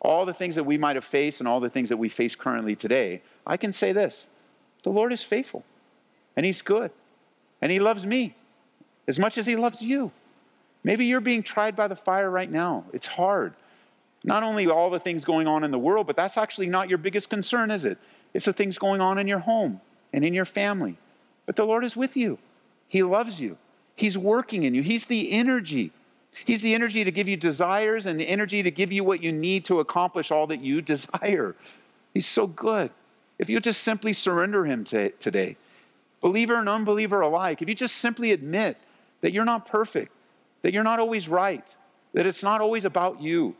all 0.00 0.26
the 0.26 0.34
things 0.34 0.54
that 0.56 0.64
we 0.64 0.76
might 0.76 0.96
have 0.96 1.04
faced 1.04 1.40
and 1.40 1.48
all 1.48 1.60
the 1.60 1.70
things 1.70 1.88
that 1.88 1.96
we 1.96 2.08
face 2.08 2.36
currently 2.36 2.76
today, 2.76 3.22
I 3.46 3.56
can 3.56 3.72
say 3.72 3.92
this 3.92 4.28
the 4.82 4.90
Lord 4.90 5.12
is 5.12 5.22
faithful 5.22 5.64
and 6.36 6.44
He's 6.44 6.62
good 6.62 6.90
and 7.62 7.72
He 7.72 7.78
loves 7.78 8.06
me 8.06 8.36
as 9.08 9.18
much 9.18 9.38
as 9.38 9.46
He 9.46 9.56
loves 9.56 9.82
you. 9.82 10.12
Maybe 10.82 11.06
you're 11.06 11.20
being 11.20 11.42
tried 11.42 11.74
by 11.74 11.88
the 11.88 11.96
fire 11.96 12.30
right 12.30 12.50
now. 12.50 12.84
It's 12.92 13.06
hard. 13.06 13.54
Not 14.22 14.42
only 14.42 14.66
all 14.66 14.90
the 14.90 15.00
things 15.00 15.24
going 15.24 15.46
on 15.46 15.64
in 15.64 15.70
the 15.70 15.78
world, 15.78 16.06
but 16.06 16.16
that's 16.16 16.36
actually 16.36 16.66
not 16.66 16.88
your 16.88 16.98
biggest 16.98 17.30
concern, 17.30 17.70
is 17.70 17.84
it? 17.84 17.98
It's 18.34 18.44
the 18.44 18.52
things 18.52 18.76
going 18.76 19.00
on 19.00 19.18
in 19.18 19.26
your 19.26 19.38
home 19.38 19.80
and 20.12 20.24
in 20.24 20.34
your 20.34 20.44
family 20.44 20.98
but 21.46 21.56
the 21.56 21.64
Lord 21.64 21.84
is 21.84 21.96
with 21.96 22.16
you. 22.16 22.38
He 22.88 23.02
loves 23.02 23.40
you. 23.40 23.56
He's 23.96 24.18
working 24.18 24.64
in 24.64 24.74
you. 24.74 24.82
He's 24.82 25.06
the 25.06 25.32
energy. 25.32 25.92
He's 26.44 26.62
the 26.62 26.74
energy 26.74 27.04
to 27.04 27.10
give 27.12 27.28
you 27.28 27.36
desires 27.36 28.06
and 28.06 28.18
the 28.18 28.28
energy 28.28 28.62
to 28.62 28.70
give 28.70 28.90
you 28.90 29.04
what 29.04 29.22
you 29.22 29.32
need 29.32 29.64
to 29.66 29.80
accomplish 29.80 30.30
all 30.30 30.46
that 30.48 30.60
you 30.60 30.80
desire. 30.94 31.54
He's 32.12 32.26
so 32.26 32.46
good. 32.46 32.90
If 33.38 33.50
you 33.50 33.60
just 33.60 33.82
simply 33.82 34.12
surrender 34.12 34.64
Him 34.64 34.84
to, 34.86 35.10
today, 35.10 35.56
believer 36.20 36.56
and 36.56 36.68
unbeliever 36.68 37.20
alike, 37.20 37.62
if 37.62 37.68
you 37.68 37.74
just 37.74 37.96
simply 37.96 38.32
admit 38.32 38.76
that 39.20 39.32
you're 39.32 39.44
not 39.44 39.66
perfect, 39.66 40.12
that 40.62 40.72
you're 40.72 40.84
not 40.84 41.00
always 41.00 41.28
right, 41.28 41.74
that 42.12 42.26
it's 42.26 42.42
not 42.42 42.60
always 42.60 42.84
about 42.84 43.20
you, 43.20 43.54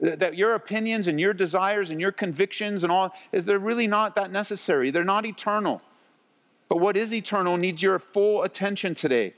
That 0.00 0.34
your 0.34 0.54
opinions 0.54 1.08
and 1.08 1.20
your 1.20 1.32
desires 1.32 1.90
and 1.90 2.00
your 2.00 2.12
convictions 2.12 2.84
and 2.84 2.92
all, 2.92 3.14
they're 3.32 3.58
really 3.58 3.86
not 3.86 4.16
that 4.16 4.32
necessary. 4.32 4.90
They're 4.90 5.04
not 5.04 5.26
eternal. 5.26 5.82
But 6.70 6.78
what 6.78 6.96
is 6.96 7.12
eternal 7.12 7.56
needs 7.56 7.82
your 7.82 7.98
full 7.98 8.44
attention 8.44 8.94
today. 8.94 9.34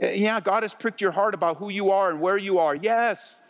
Eh, 0.00 0.12
yeah, 0.12 0.38
God 0.38 0.62
has 0.62 0.74
pricked 0.74 1.00
your 1.00 1.10
heart 1.10 1.32
about 1.32 1.56
who 1.56 1.70
you 1.70 1.90
are 1.90 2.10
and 2.10 2.20
where 2.20 2.36
you 2.36 2.58
are. 2.58 2.76
Yes. 2.76 3.40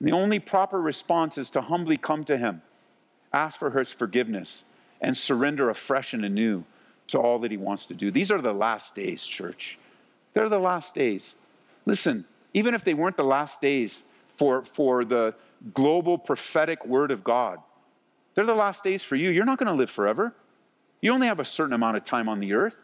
And 0.00 0.08
the 0.08 0.12
only 0.12 0.38
proper 0.38 0.80
response 0.80 1.36
is 1.36 1.50
to 1.50 1.60
humbly 1.60 1.98
come 1.98 2.24
to 2.24 2.38
Him, 2.38 2.62
ask 3.34 3.58
for 3.58 3.70
His 3.70 3.92
forgiveness, 3.92 4.64
and 5.02 5.14
surrender 5.14 5.68
afresh 5.68 6.14
and 6.14 6.24
anew 6.24 6.64
to 7.08 7.18
all 7.18 7.38
that 7.40 7.50
He 7.50 7.58
wants 7.58 7.84
to 7.86 7.94
do. 7.94 8.10
These 8.10 8.30
are 8.30 8.40
the 8.40 8.54
last 8.54 8.94
days, 8.94 9.26
church. 9.26 9.78
They're 10.32 10.48
the 10.48 10.58
last 10.58 10.94
days. 10.94 11.36
Listen, 11.84 12.24
even 12.54 12.74
if 12.74 12.82
they 12.82 12.94
weren't 12.94 13.18
the 13.18 13.24
last 13.24 13.60
days 13.60 14.04
for, 14.36 14.64
for 14.64 15.04
the 15.04 15.34
global 15.74 16.16
prophetic 16.16 16.86
word 16.86 17.10
of 17.10 17.22
God, 17.22 17.58
they're 18.34 18.46
the 18.46 18.54
last 18.54 18.82
days 18.82 19.04
for 19.04 19.16
you. 19.16 19.28
You're 19.28 19.44
not 19.44 19.58
going 19.58 19.66
to 19.66 19.74
live 19.74 19.90
forever. 19.90 20.34
You 21.02 21.12
only 21.12 21.26
have 21.26 21.40
a 21.40 21.44
certain 21.44 21.74
amount 21.74 21.98
of 21.98 22.04
time 22.04 22.28
on 22.28 22.40
the 22.40 22.54
earth. 22.54 22.76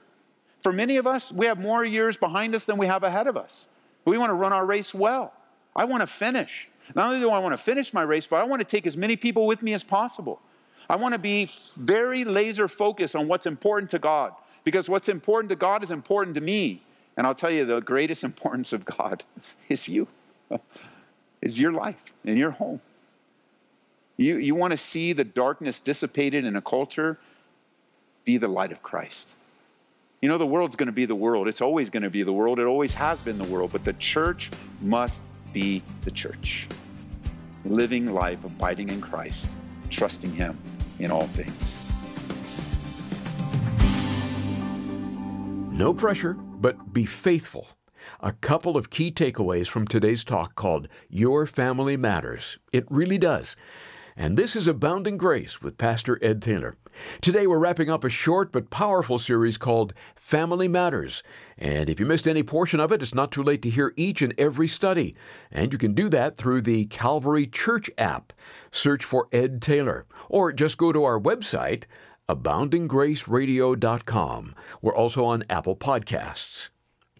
For 0.62 0.72
many 0.72 0.96
of 0.96 1.06
us, 1.06 1.32
we 1.32 1.46
have 1.46 1.58
more 1.58 1.84
years 1.84 2.16
behind 2.16 2.54
us 2.54 2.66
than 2.66 2.76
we 2.76 2.86
have 2.86 3.04
ahead 3.04 3.28
of 3.28 3.36
us. 3.36 3.68
We 4.04 4.18
want 4.18 4.30
to 4.30 4.34
run 4.34 4.52
our 4.52 4.66
race 4.66 4.92
well. 4.92 5.32
I 5.74 5.84
want 5.84 6.00
to 6.00 6.06
finish. 6.06 6.68
Not 6.94 7.06
only 7.06 7.20
do 7.20 7.30
I 7.30 7.38
want 7.38 7.52
to 7.52 7.62
finish 7.62 7.94
my 7.94 8.02
race, 8.02 8.26
but 8.26 8.36
I 8.36 8.44
want 8.44 8.60
to 8.60 8.64
take 8.64 8.86
as 8.86 8.96
many 8.96 9.16
people 9.16 9.46
with 9.46 9.62
me 9.62 9.72
as 9.72 9.84
possible. 9.84 10.40
I 10.90 10.96
want 10.96 11.12
to 11.12 11.18
be 11.18 11.50
very 11.76 12.24
laser 12.24 12.66
focused 12.66 13.14
on 13.14 13.28
what's 13.28 13.46
important 13.46 13.90
to 13.92 13.98
God 13.98 14.32
because 14.64 14.88
what's 14.88 15.08
important 15.08 15.48
to 15.50 15.56
God 15.56 15.82
is 15.82 15.90
important 15.90 16.34
to 16.34 16.40
me. 16.40 16.82
And 17.16 17.26
I'll 17.26 17.34
tell 17.34 17.50
you, 17.50 17.64
the 17.64 17.80
greatest 17.80 18.24
importance 18.30 18.72
of 18.72 18.84
God 18.84 19.24
is 19.68 19.88
you, 19.88 20.08
is 21.42 21.60
your 21.60 21.72
life 21.72 22.02
and 22.24 22.36
your 22.36 22.50
home. 22.50 22.80
You, 24.16 24.38
you 24.38 24.56
want 24.56 24.72
to 24.72 24.78
see 24.78 25.12
the 25.12 25.22
darkness 25.24 25.78
dissipated 25.78 26.44
in 26.44 26.56
a 26.56 26.62
culture? 26.62 27.18
Be 28.28 28.36
the 28.36 28.46
light 28.46 28.72
of 28.72 28.82
Christ. 28.82 29.34
You 30.20 30.28
know, 30.28 30.36
the 30.36 30.44
world's 30.44 30.76
going 30.76 30.88
to 30.88 30.92
be 30.92 31.06
the 31.06 31.14
world. 31.14 31.48
It's 31.48 31.62
always 31.62 31.88
going 31.88 32.02
to 32.02 32.10
be 32.10 32.22
the 32.24 32.32
world. 32.34 32.58
It 32.58 32.66
always 32.66 32.92
has 32.92 33.22
been 33.22 33.38
the 33.38 33.44
world. 33.44 33.72
But 33.72 33.86
the 33.86 33.94
church 33.94 34.50
must 34.82 35.22
be 35.54 35.82
the 36.02 36.10
church. 36.10 36.68
Living 37.64 38.12
life, 38.12 38.44
abiding 38.44 38.90
in 38.90 39.00
Christ, 39.00 39.48
trusting 39.88 40.30
Him 40.34 40.58
in 40.98 41.10
all 41.10 41.26
things. 41.28 41.74
No 45.72 45.94
pressure, 45.94 46.34
but 46.34 46.92
be 46.92 47.06
faithful. 47.06 47.68
A 48.20 48.32
couple 48.32 48.76
of 48.76 48.90
key 48.90 49.10
takeaways 49.10 49.68
from 49.68 49.86
today's 49.86 50.22
talk 50.22 50.54
called 50.54 50.86
Your 51.08 51.46
Family 51.46 51.96
Matters. 51.96 52.58
It 52.74 52.84
really 52.90 53.16
does. 53.16 53.56
And 54.20 54.36
this 54.36 54.56
is 54.56 54.66
Abounding 54.66 55.16
Grace 55.16 55.62
with 55.62 55.78
Pastor 55.78 56.18
Ed 56.20 56.42
Taylor. 56.42 56.74
Today 57.20 57.46
we're 57.46 57.60
wrapping 57.60 57.88
up 57.88 58.02
a 58.02 58.08
short 58.08 58.50
but 58.50 58.68
powerful 58.68 59.16
series 59.16 59.56
called 59.56 59.94
Family 60.16 60.66
Matters. 60.66 61.22
And 61.56 61.88
if 61.88 62.00
you 62.00 62.06
missed 62.06 62.26
any 62.26 62.42
portion 62.42 62.80
of 62.80 62.90
it, 62.90 63.00
it's 63.00 63.14
not 63.14 63.30
too 63.30 63.44
late 63.44 63.62
to 63.62 63.70
hear 63.70 63.94
each 63.96 64.20
and 64.20 64.34
every 64.36 64.66
study. 64.66 65.14
And 65.52 65.72
you 65.72 65.78
can 65.78 65.94
do 65.94 66.08
that 66.08 66.36
through 66.36 66.62
the 66.62 66.86
Calvary 66.86 67.46
Church 67.46 67.92
app. 67.96 68.32
Search 68.72 69.04
for 69.04 69.28
Ed 69.30 69.62
Taylor. 69.62 70.04
Or 70.28 70.52
just 70.52 70.78
go 70.78 70.90
to 70.90 71.04
our 71.04 71.20
website, 71.20 71.84
aboundinggraceradio.com. 72.28 74.54
We're 74.82 74.96
also 74.96 75.24
on 75.24 75.44
Apple 75.48 75.76
Podcasts. 75.76 76.70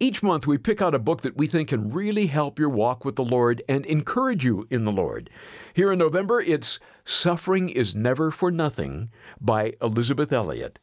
Each 0.01 0.23
month, 0.23 0.47
we 0.47 0.59
pick 0.59 0.81
out 0.81 0.95
a 0.95 0.99
book 0.99 1.23
that 1.23 1.37
we 1.37 1.47
think 1.47 1.71
can 1.71 1.91
really 1.91 2.27
help 2.27 2.59
your 2.59 2.69
walk 2.69 3.05
with 3.05 3.17
the 3.17 3.25
Lord 3.25 3.63
and 3.69 3.85
encourage 3.87 4.45
you 4.45 4.67
in 4.71 4.85
the 4.85 4.93
Lord. 4.93 5.29
Here 5.75 5.93
in 5.93 5.99
November, 5.99 6.41
it's 6.41 6.79
Suffering 7.05 7.69
is 7.69 7.97
Never 7.97 8.31
for 8.31 8.51
Nothing 8.51 9.11
by 9.41 9.75
Elisabeth 9.83 10.33
Elliot. 10.33 10.79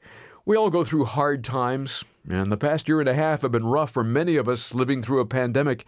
We 0.46 0.58
all 0.58 0.70
go 0.70 0.84
through 0.84 1.06
hard 1.06 1.44
times, 1.44 2.04
and 2.30 2.52
the 2.52 2.58
past 2.58 2.88
year 2.88 3.00
and 3.00 3.08
a 3.08 3.14
half 3.14 3.42
have 3.42 3.52
been 3.52 3.66
rough 3.66 3.92
for 3.92 4.04
many 4.04 4.36
of 4.36 4.50
us 4.50 4.76
living 4.76 5.02
through 5.02 5.22
a 5.22 5.26
pandemic. 5.26 5.86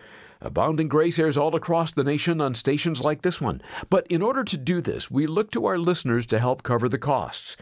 Abounding 0.43 0.89
Grace 0.89 1.19
airs 1.19 1.37
all 1.37 1.55
across 1.55 1.93
the 1.93 2.05
nation 2.05 2.41
on 2.41 2.55
stations 2.55 3.03
like 3.03 3.23
this 3.23 3.41
one. 3.41 3.61
But 3.91 4.07
in 4.07 4.23
order 4.23 4.45
to 4.45 4.57
do 4.57 4.81
this, 4.81 5.11
we 5.11 5.27
look 5.27 5.51
to 5.53 5.67
our 5.67 5.79
listeners 5.79 6.27
to 6.27 6.39
help 6.39 6.63
cover 6.63 6.89
the 6.89 6.99
costs. 6.99 7.57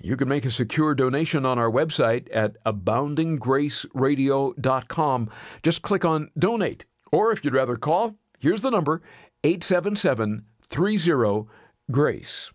You 0.00 0.16
can 0.16 0.28
make 0.28 0.44
a 0.44 0.50
secure 0.50 0.94
donation 0.94 1.44
on 1.44 1.58
our 1.58 1.70
website 1.70 2.28
at 2.32 2.62
aboundinggraceradio.com. 2.64 5.30
Just 5.62 5.82
click 5.82 6.04
on 6.04 6.30
Donate. 6.38 6.84
Or 7.12 7.32
if 7.32 7.44
you'd 7.44 7.54
rather 7.54 7.76
call, 7.76 8.14
here's 8.38 8.62
the 8.62 8.70
number 8.70 9.02
877 9.44 10.44
30 10.62 11.46
Grace. 11.90 12.52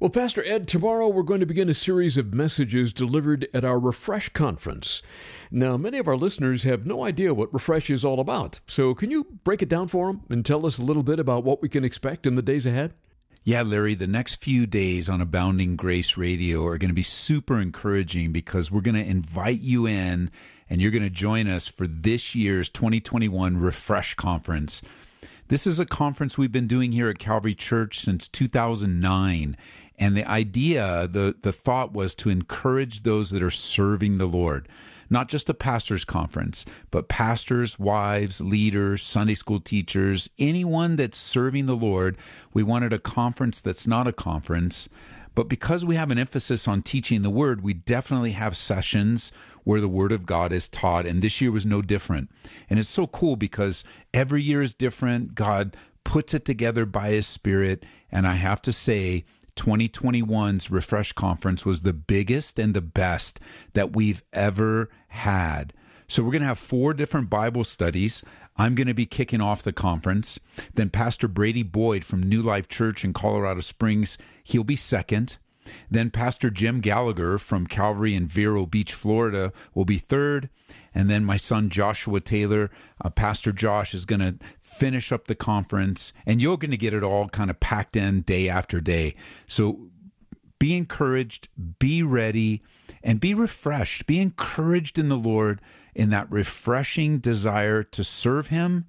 Well, 0.00 0.08
Pastor 0.08 0.42
Ed, 0.46 0.66
tomorrow 0.66 1.08
we're 1.08 1.22
going 1.22 1.40
to 1.40 1.46
begin 1.46 1.68
a 1.68 1.74
series 1.74 2.16
of 2.16 2.32
messages 2.32 2.90
delivered 2.90 3.46
at 3.52 3.66
our 3.66 3.78
Refresh 3.78 4.30
conference. 4.30 5.02
Now, 5.50 5.76
many 5.76 5.98
of 5.98 6.08
our 6.08 6.16
listeners 6.16 6.62
have 6.62 6.86
no 6.86 7.04
idea 7.04 7.34
what 7.34 7.52
Refresh 7.52 7.90
is 7.90 8.02
all 8.02 8.18
about. 8.18 8.60
So, 8.66 8.94
can 8.94 9.10
you 9.10 9.26
break 9.44 9.60
it 9.60 9.68
down 9.68 9.88
for 9.88 10.06
them 10.06 10.22
and 10.30 10.42
tell 10.42 10.64
us 10.64 10.78
a 10.78 10.82
little 10.82 11.02
bit 11.02 11.20
about 11.20 11.44
what 11.44 11.60
we 11.60 11.68
can 11.68 11.84
expect 11.84 12.24
in 12.24 12.34
the 12.34 12.40
days 12.40 12.64
ahead? 12.64 12.94
Yeah, 13.44 13.60
Larry, 13.60 13.94
the 13.94 14.06
next 14.06 14.36
few 14.36 14.66
days 14.66 15.06
on 15.06 15.20
Abounding 15.20 15.76
Grace 15.76 16.16
Radio 16.16 16.64
are 16.64 16.78
going 16.78 16.88
to 16.88 16.94
be 16.94 17.02
super 17.02 17.60
encouraging 17.60 18.32
because 18.32 18.70
we're 18.70 18.80
going 18.80 18.94
to 18.94 19.06
invite 19.06 19.60
you 19.60 19.84
in 19.84 20.30
and 20.70 20.80
you're 20.80 20.92
going 20.92 21.02
to 21.02 21.10
join 21.10 21.46
us 21.46 21.68
for 21.68 21.86
this 21.86 22.34
year's 22.34 22.70
2021 22.70 23.58
Refresh 23.58 24.14
Conference. 24.14 24.80
This 25.50 25.66
is 25.66 25.80
a 25.80 25.84
conference 25.84 26.38
we've 26.38 26.52
been 26.52 26.68
doing 26.68 26.92
here 26.92 27.08
at 27.08 27.18
Calvary 27.18 27.56
Church 27.56 27.98
since 27.98 28.28
2009 28.28 29.56
and 29.98 30.16
the 30.16 30.24
idea, 30.24 31.08
the, 31.08 31.34
the 31.42 31.50
thought 31.50 31.92
was 31.92 32.14
to 32.14 32.30
encourage 32.30 33.02
those 33.02 33.30
that 33.30 33.42
are 33.42 33.50
serving 33.50 34.18
the 34.18 34.26
Lord. 34.26 34.68
Not 35.10 35.28
just 35.28 35.50
a 35.50 35.54
pastor's 35.54 36.04
conference, 36.04 36.64
but 36.92 37.08
pastors, 37.08 37.80
wives, 37.80 38.40
leaders, 38.40 39.02
Sunday 39.02 39.34
school 39.34 39.58
teachers, 39.58 40.30
anyone 40.38 40.94
that's 40.94 41.18
serving 41.18 41.66
the 41.66 41.74
Lord. 41.74 42.16
We 42.54 42.62
wanted 42.62 42.92
a 42.92 43.00
conference 43.00 43.60
that's 43.60 43.88
not 43.88 44.06
a 44.06 44.12
conference. 44.12 44.88
But 45.34 45.48
because 45.48 45.84
we 45.84 45.96
have 45.96 46.12
an 46.12 46.18
emphasis 46.18 46.68
on 46.68 46.82
teaching 46.82 47.22
the 47.22 47.28
word, 47.28 47.60
we 47.60 47.74
definitely 47.74 48.32
have 48.32 48.56
sessions 48.56 49.32
where 49.64 49.80
the 49.80 49.88
word 49.88 50.12
of 50.12 50.26
God 50.26 50.52
is 50.52 50.68
taught. 50.68 51.06
And 51.06 51.22
this 51.22 51.40
year 51.40 51.50
was 51.50 51.66
no 51.66 51.82
different. 51.82 52.30
And 52.68 52.78
it's 52.78 52.88
so 52.88 53.06
cool 53.06 53.36
because 53.36 53.84
every 54.12 54.42
year 54.42 54.62
is 54.62 54.74
different. 54.74 55.34
God 55.34 55.76
puts 56.04 56.34
it 56.34 56.44
together 56.44 56.86
by 56.86 57.10
his 57.10 57.26
spirit. 57.26 57.84
And 58.10 58.26
I 58.26 58.34
have 58.34 58.62
to 58.62 58.72
say, 58.72 59.24
2021's 59.56 60.70
Refresh 60.70 61.12
Conference 61.12 61.66
was 61.66 61.82
the 61.82 61.92
biggest 61.92 62.58
and 62.58 62.72
the 62.74 62.80
best 62.80 63.40
that 63.74 63.94
we've 63.94 64.22
ever 64.32 64.88
had. 65.08 65.72
So, 66.08 66.22
we're 66.22 66.32
going 66.32 66.42
to 66.42 66.48
have 66.48 66.58
four 66.58 66.92
different 66.92 67.30
Bible 67.30 67.62
studies. 67.62 68.24
I'm 68.56 68.74
going 68.74 68.88
to 68.88 68.94
be 68.94 69.06
kicking 69.06 69.40
off 69.40 69.62
the 69.62 69.72
conference. 69.72 70.40
Then, 70.74 70.90
Pastor 70.90 71.28
Brady 71.28 71.62
Boyd 71.62 72.04
from 72.04 72.22
New 72.22 72.42
Life 72.42 72.68
Church 72.68 73.04
in 73.04 73.12
Colorado 73.12 73.60
Springs, 73.60 74.18
he'll 74.42 74.64
be 74.64 74.76
second. 74.76 75.38
Then, 75.90 76.10
Pastor 76.10 76.50
Jim 76.50 76.80
Gallagher 76.80 77.38
from 77.38 77.66
Calvary 77.66 78.14
in 78.14 78.26
Vero 78.26 78.66
Beach, 78.66 78.94
Florida, 78.94 79.52
will 79.74 79.84
be 79.84 79.98
third. 79.98 80.48
And 80.94 81.08
then, 81.08 81.24
my 81.24 81.36
son 81.36 81.70
Joshua 81.70 82.20
Taylor, 82.20 82.70
uh, 83.02 83.10
Pastor 83.10 83.52
Josh, 83.52 83.94
is 83.94 84.04
going 84.04 84.20
to 84.20 84.36
finish 84.60 85.12
up 85.12 85.26
the 85.26 85.34
conference, 85.34 86.12
and 86.24 86.40
you're 86.40 86.56
going 86.56 86.70
to 86.70 86.76
get 86.76 86.94
it 86.94 87.02
all 87.02 87.28
kind 87.28 87.50
of 87.50 87.60
packed 87.60 87.96
in 87.96 88.22
day 88.22 88.48
after 88.48 88.80
day. 88.80 89.14
So 89.46 89.90
be 90.58 90.76
encouraged, 90.76 91.48
be 91.78 92.02
ready, 92.02 92.62
and 93.02 93.18
be 93.18 93.34
refreshed. 93.34 94.06
Be 94.06 94.20
encouraged 94.20 94.98
in 94.98 95.08
the 95.08 95.16
Lord 95.16 95.60
in 95.94 96.10
that 96.10 96.30
refreshing 96.30 97.18
desire 97.18 97.82
to 97.82 98.04
serve 98.04 98.48
Him, 98.48 98.86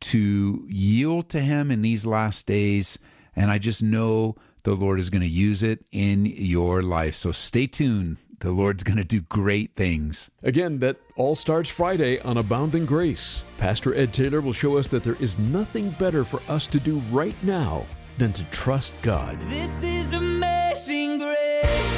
to 0.00 0.66
yield 0.68 1.28
to 1.30 1.40
Him 1.40 1.70
in 1.70 1.82
these 1.82 2.04
last 2.04 2.46
days. 2.46 2.98
And 3.34 3.50
I 3.50 3.58
just 3.58 3.82
know 3.82 4.36
the 4.68 4.74
Lord 4.74 4.98
is 4.98 5.08
going 5.08 5.22
to 5.22 5.28
use 5.28 5.62
it 5.62 5.82
in 5.92 6.26
your 6.26 6.82
life. 6.82 7.14
So 7.14 7.32
stay 7.32 7.66
tuned. 7.66 8.18
The 8.40 8.52
Lord's 8.52 8.84
going 8.84 8.98
to 8.98 9.04
do 9.04 9.22
great 9.22 9.74
things. 9.74 10.30
Again, 10.42 10.78
that 10.80 10.98
all 11.16 11.34
starts 11.34 11.70
Friday 11.70 12.20
on 12.20 12.36
Abounding 12.36 12.84
Grace. 12.84 13.44
Pastor 13.56 13.94
Ed 13.94 14.12
Taylor 14.12 14.42
will 14.42 14.52
show 14.52 14.76
us 14.76 14.86
that 14.88 15.04
there 15.04 15.16
is 15.20 15.38
nothing 15.38 15.88
better 15.92 16.22
for 16.22 16.40
us 16.52 16.66
to 16.66 16.78
do 16.78 16.98
right 17.10 17.34
now 17.42 17.86
than 18.18 18.32
to 18.34 18.44
trust 18.50 18.92
God. 19.00 19.40
This 19.40 19.82
is 19.82 20.12
amazing 20.12 21.18
grace. 21.18 21.97